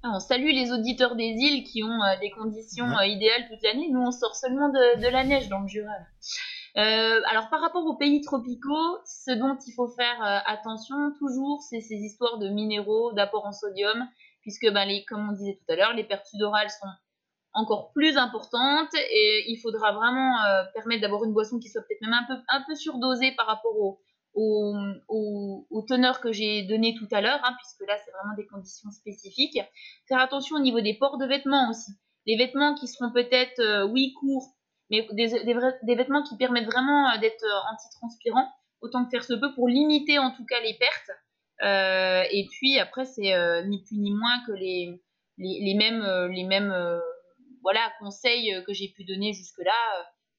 [0.03, 3.89] Ah, on salue les auditeurs des îles qui ont des conditions idéales toute l'année.
[3.91, 5.89] Nous, on sort seulement de, de la neige dans le Jura.
[6.77, 11.61] Euh, alors par rapport aux pays tropicaux, ce dont il faut faire euh, attention toujours,
[11.69, 14.07] c'est ces histoires de minéraux, d'apport en sodium,
[14.41, 16.87] puisque ben, les, comme on disait tout à l'heure, les pertes sudorales sont
[17.53, 22.01] encore plus importantes et il faudra vraiment euh, permettre d'avoir une boisson qui soit peut-être
[22.01, 22.13] même
[22.47, 23.99] un peu, surdosée par rapport aux
[24.33, 24.73] au,
[25.09, 28.89] au, teneurs que j'ai données tout à l'heure, hein, puisque là c'est vraiment des conditions
[28.91, 29.59] spécifiques.
[30.07, 31.91] Faire attention au niveau des ports de vêtements aussi.
[32.25, 34.55] Les vêtements qui seront peut-être, oui, courts,
[34.91, 38.49] mais des, vêtements qui permettent vraiment euh, d'être euh, antitranspirants,
[38.81, 41.11] autant que faire se peut, pour limiter en tout cas les pertes.
[41.63, 43.33] Euh, et puis après, c'est
[43.65, 44.99] ni plus ni moins que les,
[45.75, 47.01] mêmes,
[47.99, 49.71] conseils que j'ai pu donner jusque-là,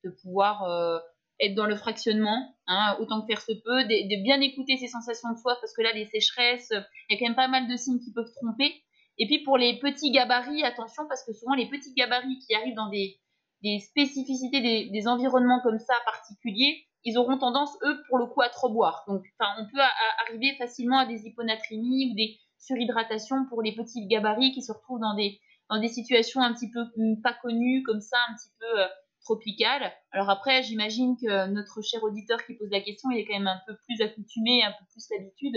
[0.04, 1.02] de pouvoir
[1.40, 5.30] être dans le fractionnement, hein, autant que faire se peut, de, bien écouter ses sensations
[5.30, 6.72] de soif, parce que là, les sécheresses,
[7.08, 8.82] il y a quand même pas mal de signes qui peuvent tromper.
[9.18, 12.74] Et puis pour les petits gabarits, attention, parce que souvent les petits gabarits qui arrivent
[12.74, 13.21] dans des,
[13.62, 18.48] des spécificités des, environnements comme ça particuliers, ils auront tendance, eux, pour le coup, à
[18.48, 19.04] trop boire.
[19.08, 19.80] Donc, on peut
[20.26, 25.00] arriver facilement à des hyponatrémies ou des surhydratations pour les petits gabarits qui se retrouvent
[25.00, 26.84] dans des, dans des situations un petit peu
[27.22, 28.86] pas connues, comme ça, un petit peu euh,
[29.22, 29.92] tropicales.
[30.12, 33.48] Alors après, j'imagine que notre cher auditeur qui pose la question, il est quand même
[33.48, 35.56] un peu plus accoutumé, un peu plus l'habitude.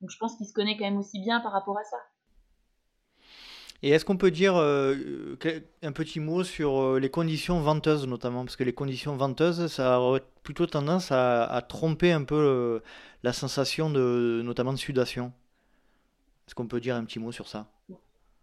[0.00, 1.98] Donc, je pense qu'il se connaît quand même aussi bien par rapport à ça.
[3.82, 5.36] Et est-ce qu'on peut dire euh,
[5.82, 8.44] un petit mot sur euh, les conditions venteuses notamment?
[8.44, 12.82] Parce que les conditions venteuses, ça a plutôt tendance à, tromper un peu euh,
[13.22, 15.32] la sensation de, notamment de sudation.
[16.46, 17.66] Est-ce qu'on peut dire un petit mot sur ça?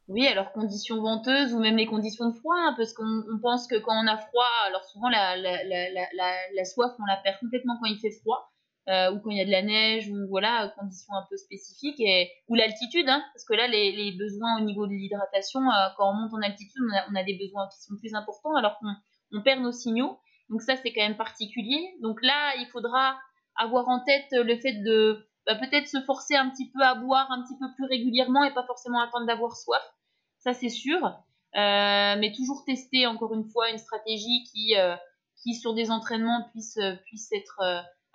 [0.07, 3.75] Oui, alors conditions venteuses ou même les conditions de froid, hein, parce qu'on pense que
[3.75, 7.77] quand on a froid, alors souvent la, la, la, la soif, on la perd complètement
[7.81, 8.51] quand il fait froid.
[8.87, 11.99] Euh, ou quand il y a de la neige, ou voilà, conditions un peu spécifiques,
[11.99, 16.11] et, ou l'altitude, hein, parce que là, les, besoins au niveau de l'hydratation, euh, quand
[16.11, 18.93] on monte en altitude, on a, des besoins qui sont plus importants, alors qu'on
[19.31, 20.19] on perd nos signaux.
[20.49, 21.95] Donc ça, c'est quand même particulier.
[22.03, 23.17] Donc là, il faudra
[23.55, 27.31] avoir en tête le fait de bah, peut-être se forcer un petit peu à boire
[27.31, 29.81] un petit peu plus régulièrement et pas forcément attendre d'avoir soif.
[30.37, 31.03] Ça, c'est sûr.
[31.03, 34.75] Euh, mais toujours tester, encore une fois, une stratégie qui,
[35.41, 37.59] qui sur des entraînements, puisse, puisse être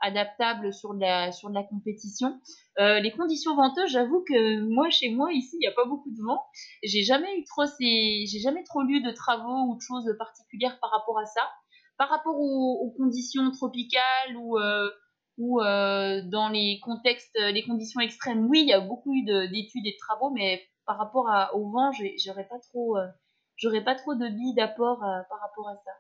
[0.01, 2.41] adaptable sur la, sur la compétition.
[2.79, 6.23] les conditions venteuses, j'avoue que moi, chez moi, ici, il n'y a pas beaucoup de
[6.23, 6.43] vent.
[6.83, 10.91] J'ai jamais eu trop j'ai jamais trop lu de travaux ou de choses particulières par
[10.91, 11.43] rapport à ça.
[11.99, 14.59] Par rapport aux, conditions tropicales ou,
[15.39, 19.99] ou dans les contextes, les conditions extrêmes, oui, il y a beaucoup d'études et de
[19.99, 21.91] travaux, mais par rapport au vent,
[22.25, 22.97] j'aurais pas trop,
[23.57, 25.93] j'aurais pas trop de billes d'apport par rapport à ça.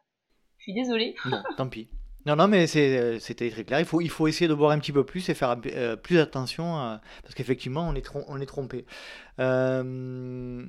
[0.58, 1.14] Je suis désolée.
[1.56, 1.88] tant pis.
[2.26, 3.80] Non, non, mais euh, c'était très clair.
[3.80, 7.34] Il faut, essayer de boire un petit peu plus et faire euh, plus attention parce
[7.34, 7.94] qu'effectivement, on,
[8.40, 8.84] est trompé.
[9.38, 10.64] Euh,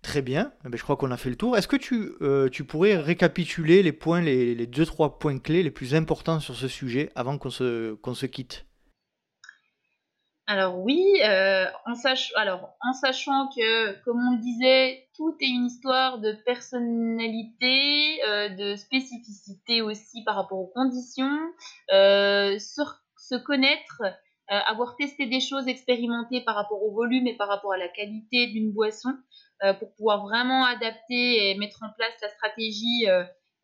[0.00, 0.52] très bien.
[0.64, 1.56] Eh ben, je crois qu'on a fait le tour.
[1.56, 5.94] Est-ce que tu, pourrais récapituler les points, les, les deux, trois points clés les plus
[5.94, 8.64] importants sur ce sujet avant qu'on se quitte?
[10.52, 16.32] Alors oui, euh, en, sachant que, comme on le disait, tout est une histoire de
[16.44, 21.38] personnalité, euh, de spécificité aussi par rapport aux conditions,
[21.94, 24.02] euh, se, connaître,
[24.48, 28.48] avoir testé des choses, expérimenté par rapport au volume et par rapport à la qualité
[28.48, 29.08] d'une boisson,
[29.78, 33.06] pour pouvoir vraiment adapter et mettre en place la stratégie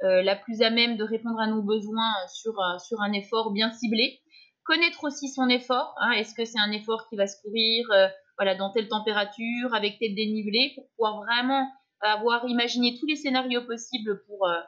[0.00, 4.22] la plus à même de répondre à nos besoins sur, sur un effort bien ciblé
[4.68, 5.94] connaître aussi son effort.
[5.98, 6.10] Hein.
[6.12, 8.06] Est-ce que c'est un effort qui va se courir euh,
[8.36, 11.66] voilà, dans telle température, avec tel dénivelé, pour pouvoir vraiment
[12.00, 14.60] avoir imaginé tous les scénarios possibles pour, euh,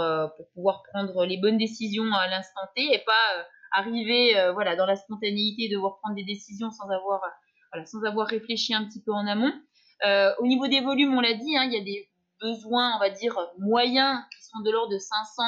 [0.00, 3.12] euh, pour pouvoir prendre les bonnes décisions à l'instant T et pas
[3.72, 7.20] arriver voilà, dans la spontanéité, devoir prendre des décisions sans avoir,
[7.72, 9.52] voilà, sans avoir réfléchi un petit peu en amont.
[10.38, 12.08] au niveau des volumes, on l'a dit, hein, il y a des
[12.40, 15.42] besoins, on va dire, moyens qui sont de l'ordre de 500,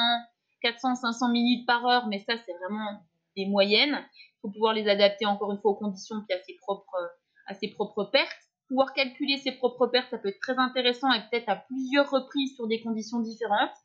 [0.61, 3.01] 400, 500 minutes par heure, mais ça, c'est vraiment
[3.37, 3.97] des moyennes.
[4.11, 7.11] Il faut pouvoir les adapter encore une fois aux conditions puis à ses propres,
[7.45, 8.37] à ses propres pertes.
[8.67, 12.55] Pouvoir calculer ses propres pertes, ça peut être très intéressant et peut-être à plusieurs reprises
[12.55, 13.75] sur des conditions différentes.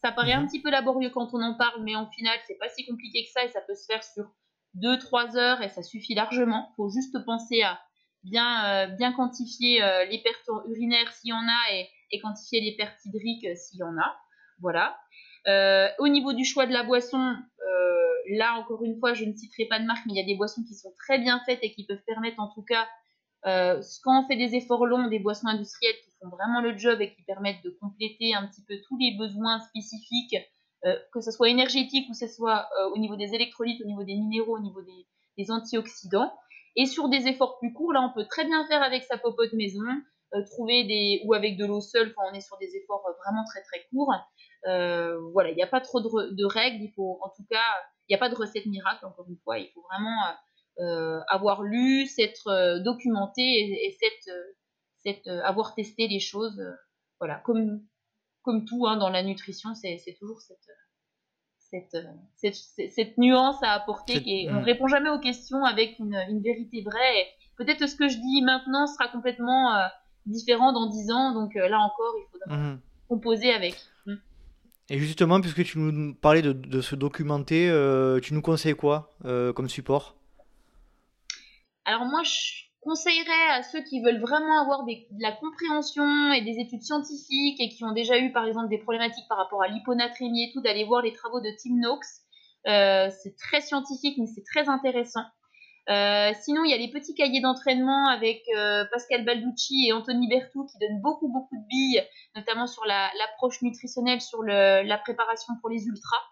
[0.00, 0.48] Ça paraît un mhm.
[0.48, 3.30] petit peu laborieux quand on en parle, mais en final, c'est pas si compliqué que
[3.30, 4.24] ça et ça peut se faire sur
[4.78, 6.70] 2-3 heures et ça suffit largement.
[6.72, 7.78] Il faut juste penser à
[8.24, 12.60] bien, euh, bien quantifier euh, les pertes urinaires s'il y en a et, et quantifier
[12.60, 14.16] les pertes hydriques euh, s'il y en a.
[14.60, 14.96] Voilà.
[15.46, 17.36] Au niveau du choix de la boisson,
[18.30, 20.36] là, encore une fois, je ne citerai pas de marque, mais il y a des
[20.36, 22.86] boissons qui sont très bien faites et qui peuvent permettre, en tout cas,
[23.46, 27.00] euh, quand on fait des efforts longs, des boissons industrielles qui font vraiment le job
[27.00, 30.36] et qui permettent de compléter un petit peu tous les besoins spécifiques,
[30.84, 33.86] euh, que ce soit énergétique ou que ce soit euh, au niveau des électrolytes, au
[33.86, 36.32] niveau des minéraux, au niveau des, antioxydants.
[36.76, 39.52] Et sur des efforts plus courts, là, on peut très bien faire avec sa popote
[39.54, 39.82] maison,
[40.52, 43.60] trouver des ou avec de l'eau seule quand on est sur des efforts vraiment très
[43.62, 44.12] très courts.
[44.64, 46.82] Voilà, il n'y a pas trop de, de, règles.
[46.84, 47.62] Il faut en tout cas
[48.08, 49.58] il n'y a pas de recette miracle, encore une fois.
[49.58, 53.96] Il faut vraiment euh, euh, avoir lu, s'être euh, documenté et,
[55.04, 56.60] et avoir testé les choses.
[57.18, 57.82] voilà, comme,
[58.42, 61.96] comme tout hein, dans la nutrition, c'est toujours cette,
[62.36, 62.56] cette,
[62.90, 64.22] cette, nuance à apporter.
[64.26, 67.26] Et on ne répond jamais aux questions avec une, une vérité vraie.
[67.56, 69.88] Peut-être ce que je dis maintenant sera complètement
[70.26, 71.32] différent dans 10 ans.
[71.32, 73.74] Donc là encore, il faudra mmh composer avec.
[74.92, 79.50] Et justement, puisque tu nous parlais de, se documenter, euh, tu nous conseilles quoi euh,
[79.54, 80.16] comme support?
[81.86, 86.60] Alors moi, je conseillerais à ceux qui veulent vraiment avoir de la compréhension et des
[86.60, 90.50] études scientifiques et qui ont déjà eu par exemple des problématiques par rapport à l'hyponatrémie
[90.50, 92.04] et tout, d'aller voir les travaux de Tim Noakes.
[92.68, 95.24] Euh, c'est très scientifique, mais c'est très intéressant.
[95.88, 100.28] Euh, sinon, il y a les petits cahiers d'entraînement avec euh, Pascal Balducci et Anthony
[100.28, 102.02] Bertou qui donnent beaucoup, beaucoup de billes,
[102.36, 106.22] notamment sur l'approche nutritionnelle, sur la préparation pour les ultras.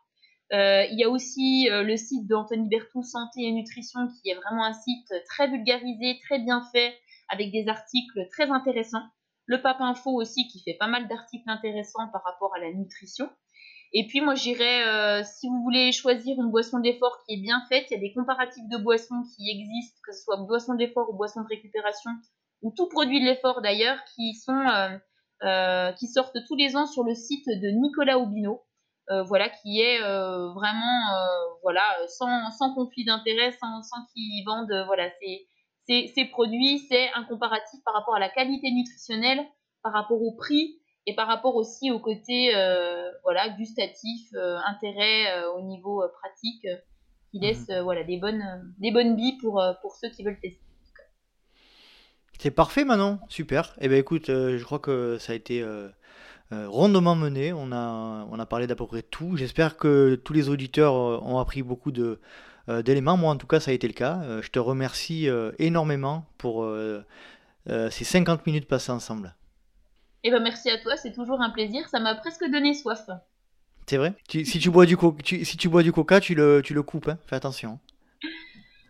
[0.52, 4.64] Euh, il y a aussi le site d'Anthony Bertou, Santé et Nutrition, qui est vraiment
[4.64, 6.96] un site très vulgarisé, très bien fait,
[7.28, 9.04] avec des articles très intéressants.
[9.46, 13.28] Le Pape Info aussi, qui fait pas mal d'articles intéressants par rapport à la nutrition.
[13.92, 17.60] Et puis moi j'irais, euh, si vous voulez choisir une boisson d'effort qui est bien
[17.68, 21.10] faite, il y a des comparatifs de boissons qui existent, que ce soit boisson d'effort
[21.10, 22.10] ou boisson de récupération,
[22.62, 24.96] ou tout produit de l'effort d'ailleurs, qui sont euh,
[25.42, 28.62] euh, qui sortent tous les ans sur le site de Nicolas Aubino,
[29.26, 31.02] voilà, qui est vraiment
[31.64, 35.10] voilà sans, sans conflit d'intérêt, sans, sans qu'ils vendent voilà
[35.88, 39.44] ces, ces produits, c'est un comparatif par rapport à la qualité nutritionnelle,
[39.82, 45.32] par rapport au prix et par rapport aussi au côté euh, voilà gustatif, euh, intérêt
[45.32, 46.66] euh, au niveau pratique,
[47.30, 47.42] qui mhm.
[47.42, 50.60] laisse voilà des bonnes des bonnes billes pour pour ceux qui veulent tester.
[52.38, 53.74] C'est parfait Manon, super.
[53.80, 55.62] Et eh ben écoute, je crois que ça a été
[56.50, 57.52] rondement mené.
[57.52, 59.36] On a on a parlé d'à peu près tout.
[59.36, 62.18] J'espère que tous les auditeurs ont appris beaucoup de
[62.66, 63.18] d'éléments.
[63.18, 64.40] Moi en tout cas ça a été le cas.
[64.40, 65.28] je te remercie
[65.58, 66.66] énormément pour
[67.66, 69.34] ces 50 minutes passées ensemble.
[70.22, 71.88] Eh ben merci à toi, c'est toujours un plaisir.
[71.88, 73.06] Ça m'a presque donné soif.
[73.86, 74.14] C'est vrai?
[74.28, 77.18] Si tu bois du, si tu bois du coca, tu le, tu le coupes, hein
[77.26, 77.80] fais attention.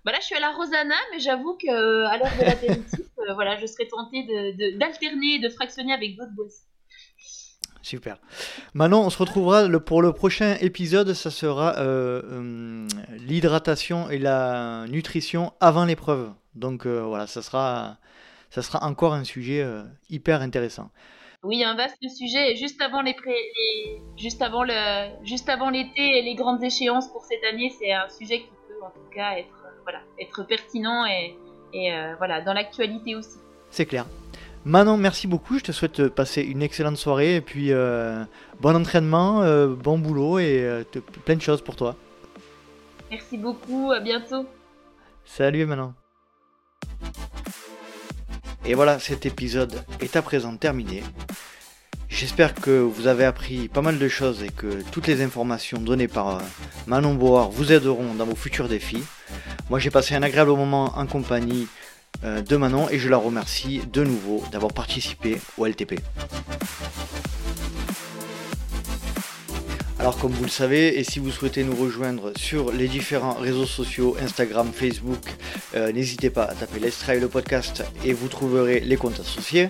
[0.04, 3.00] Bah là, je suis à la Rosana, mais j'avoue qu'à l'heure de l'apéritif,
[3.34, 4.26] voilà, je serais tentée
[4.78, 6.64] d'alterner de, de fractionner avec d'autres boissons.
[7.82, 8.18] Super.
[8.74, 11.14] Maintenant, on se retrouvera le, pour le prochain épisode.
[11.14, 16.32] Ça sera euh, euh, l'hydratation et la nutrition avant l'épreuve.
[16.54, 17.96] Donc euh, voilà, ça sera,
[18.50, 19.64] ça sera encore un sujet
[20.08, 20.90] hyper intéressant.
[21.42, 22.54] Oui, un vaste sujet.
[22.56, 23.16] Juste avant les,
[24.16, 28.08] juste avant le, juste avant l'été et les grandes échéances pour cette année, c'est un
[28.08, 31.34] sujet qui peut en tout cas être, voilà, être pertinent et,
[31.72, 33.38] et voilà, dans l'actualité aussi.
[33.70, 34.04] C'est clair.
[34.64, 35.58] Manon, merci beaucoup.
[35.58, 38.24] Je te souhaite passer une excellente soirée et puis euh,
[38.60, 40.84] bon entraînement, euh, bon boulot et euh,
[41.24, 41.96] plein de choses pour toi.
[43.10, 44.46] Merci beaucoup, à bientôt.
[45.24, 45.94] Salut Manon.
[48.64, 51.02] Et voilà, cet épisode est à présent terminé.
[52.08, 56.08] J'espère que vous avez appris pas mal de choses et que toutes les informations données
[56.08, 56.42] par
[56.86, 59.02] Manon Board vous aideront dans vos futurs défis.
[59.70, 61.68] Moi j'ai passé un agréable moment en compagnie
[62.24, 66.00] euh, de Manon et je la remercie de nouveau d'avoir participé au LTP.
[70.00, 73.66] Alors comme vous le savez, et si vous souhaitez nous rejoindre sur les différents réseaux
[73.66, 75.20] sociaux, Instagram, Facebook,
[75.74, 79.68] euh, n'hésitez pas à taper Let's Try le podcast et vous trouverez les comptes associés.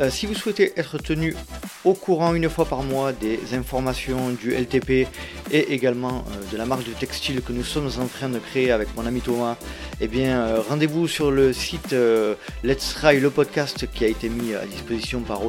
[0.00, 1.36] Euh, si vous souhaitez être tenu
[1.84, 5.06] au courant une fois par mois des informations du LTP
[5.52, 8.88] et également de la marque de textile que nous sommes en train de créer avec
[8.96, 9.56] mon ami Thomas,
[10.00, 11.94] eh bien rendez-vous sur le site
[12.64, 15.44] Let's Try le podcast qui a été mis à disposition par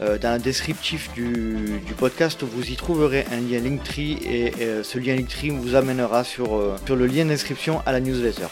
[0.00, 0.18] Ocha.
[0.18, 5.50] dans le descriptif du, podcast, vous y trouverez un lien Linktree et ce lien Linktree
[5.50, 8.48] vous amènera sur, sur le lien d'inscription à la newsletter.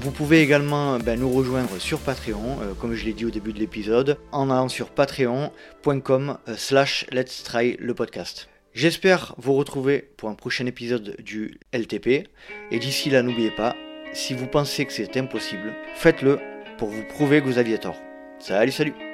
[0.00, 3.58] Vous pouvez également ben, nous rejoindre sur Patreon, comme je l'ai dit au début de
[3.58, 8.48] l'épisode, en allant sur patreon.com slash let's try le podcast.
[8.78, 12.28] J'espère vous retrouver pour un prochain épisode du LTP.
[12.70, 13.74] Et d'ici là, n'oubliez pas,
[14.12, 16.38] si vous pensez que c'est impossible, faites-le
[16.76, 18.00] pour vous prouver que vous aviez tort.
[18.38, 19.07] Salut, salut